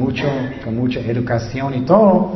con 0.64 0.76
mucha 0.76 1.00
educación 1.00 1.74
y 1.74 1.80
todo. 1.82 2.32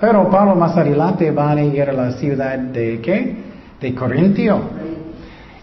Pero 0.00 0.30
Pablo 0.30 0.54
más 0.54 0.76
adelante 0.76 1.30
va 1.30 1.52
a 1.52 1.62
ir 1.62 1.82
a 1.82 1.92
la 1.92 2.12
ciudad 2.12 2.58
de 2.58 3.00
qué? 3.00 3.36
De 3.80 3.94
Corintio. 3.94 4.60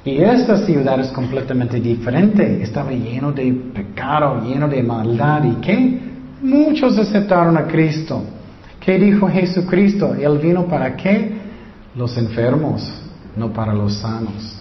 Y 0.06 0.22
esta 0.22 0.58
ciudad 0.66 1.00
es 1.00 1.12
completamente 1.12 1.80
diferente. 1.80 2.62
Estaba 2.62 2.92
lleno 2.92 3.32
de 3.32 3.54
pecado, 3.74 4.42
lleno 4.42 4.68
de 4.68 4.84
maldad. 4.84 5.44
¿Y 5.46 5.56
qué? 5.62 6.00
Muchos 6.42 6.98
aceptaron 6.98 7.58
a 7.58 7.68
Cristo. 7.68 8.22
¿Qué 8.80 9.00
dijo 9.00 9.28
Jesucristo? 9.30 10.14
Él 10.14 10.40
vino 10.40 10.66
para 10.66 10.96
qué? 10.96 11.43
Los 11.96 12.18
enfermos, 12.18 12.92
no 13.36 13.54
para 13.54 13.74
los 13.74 13.96
sanos. 13.96 14.60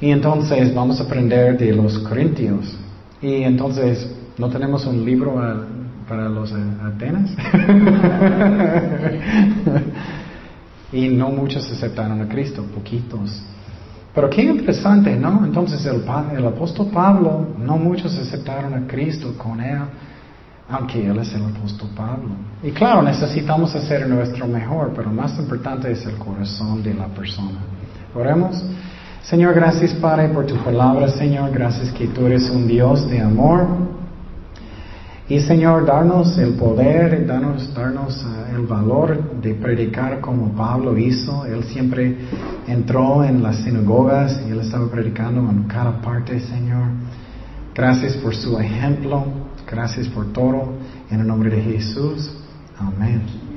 Y 0.00 0.10
entonces 0.10 0.74
vamos 0.74 1.00
a 1.00 1.04
aprender 1.04 1.58
de 1.58 1.72
los 1.72 1.98
corintios. 1.98 2.76
Y 3.20 3.42
entonces, 3.42 4.08
¿no 4.38 4.48
tenemos 4.48 4.86
un 4.86 5.04
libro 5.04 5.34
para 6.08 6.28
los 6.28 6.52
Atenas? 6.52 7.30
y 10.92 11.08
no 11.08 11.30
muchos 11.30 11.70
aceptaron 11.70 12.20
a 12.22 12.28
Cristo, 12.28 12.64
poquitos. 12.74 13.42
Pero 14.14 14.30
qué 14.30 14.42
interesante, 14.42 15.16
¿no? 15.16 15.44
Entonces 15.44 15.84
el, 15.86 16.02
el 16.36 16.46
apóstol 16.46 16.88
Pablo, 16.92 17.48
no 17.58 17.76
muchos 17.76 18.16
aceptaron 18.16 18.74
a 18.74 18.86
Cristo 18.86 19.34
con 19.36 19.60
él, 19.60 19.80
aunque 20.70 21.06
él 21.06 21.18
es 21.18 21.32
el 21.34 21.44
apóstol 21.44 21.88
Pablo. 21.96 22.28
Y 22.62 22.70
claro, 22.72 23.02
necesitamos 23.02 23.74
hacer 23.74 24.08
nuestro 24.08 24.46
mejor, 24.46 24.92
pero 24.94 25.10
más 25.10 25.38
importante 25.38 25.90
es 25.90 26.04
el 26.06 26.16
corazón 26.16 26.82
de 26.82 26.94
la 26.94 27.06
persona. 27.06 27.58
Oremos. 28.14 28.62
Señor, 29.22 29.54
gracias 29.54 29.92
Padre 29.94 30.28
por 30.28 30.46
tu 30.46 30.56
palabra, 30.56 31.08
Señor. 31.08 31.50
Gracias 31.52 31.90
que 31.92 32.06
tú 32.08 32.26
eres 32.26 32.48
un 32.50 32.66
Dios 32.66 33.08
de 33.10 33.20
amor. 33.20 33.66
Y 35.28 35.40
Señor, 35.40 35.84
darnos 35.84 36.38
el 36.38 36.54
poder, 36.54 37.26
darnos, 37.26 37.74
darnos 37.74 38.24
uh, 38.24 38.56
el 38.56 38.66
valor 38.66 39.40
de 39.42 39.54
predicar 39.54 40.20
como 40.20 40.52
Pablo 40.52 40.96
hizo. 40.96 41.44
Él 41.44 41.64
siempre 41.64 42.16
entró 42.66 43.22
en 43.22 43.42
las 43.42 43.56
sinagogas 43.56 44.40
y 44.46 44.50
él 44.50 44.60
estaba 44.60 44.90
predicando 44.90 45.40
en 45.40 45.64
cada 45.64 46.00
parte, 46.00 46.40
Señor. 46.40 46.88
Gracias 47.74 48.16
por 48.16 48.34
su 48.34 48.58
ejemplo. 48.58 49.47
Gracias 49.70 50.08
por 50.08 50.32
todo. 50.32 50.74
En 51.10 51.20
el 51.20 51.26
nombre 51.26 51.50
de 51.50 51.62
Jesús. 51.62 52.30
Amén. 52.78 53.47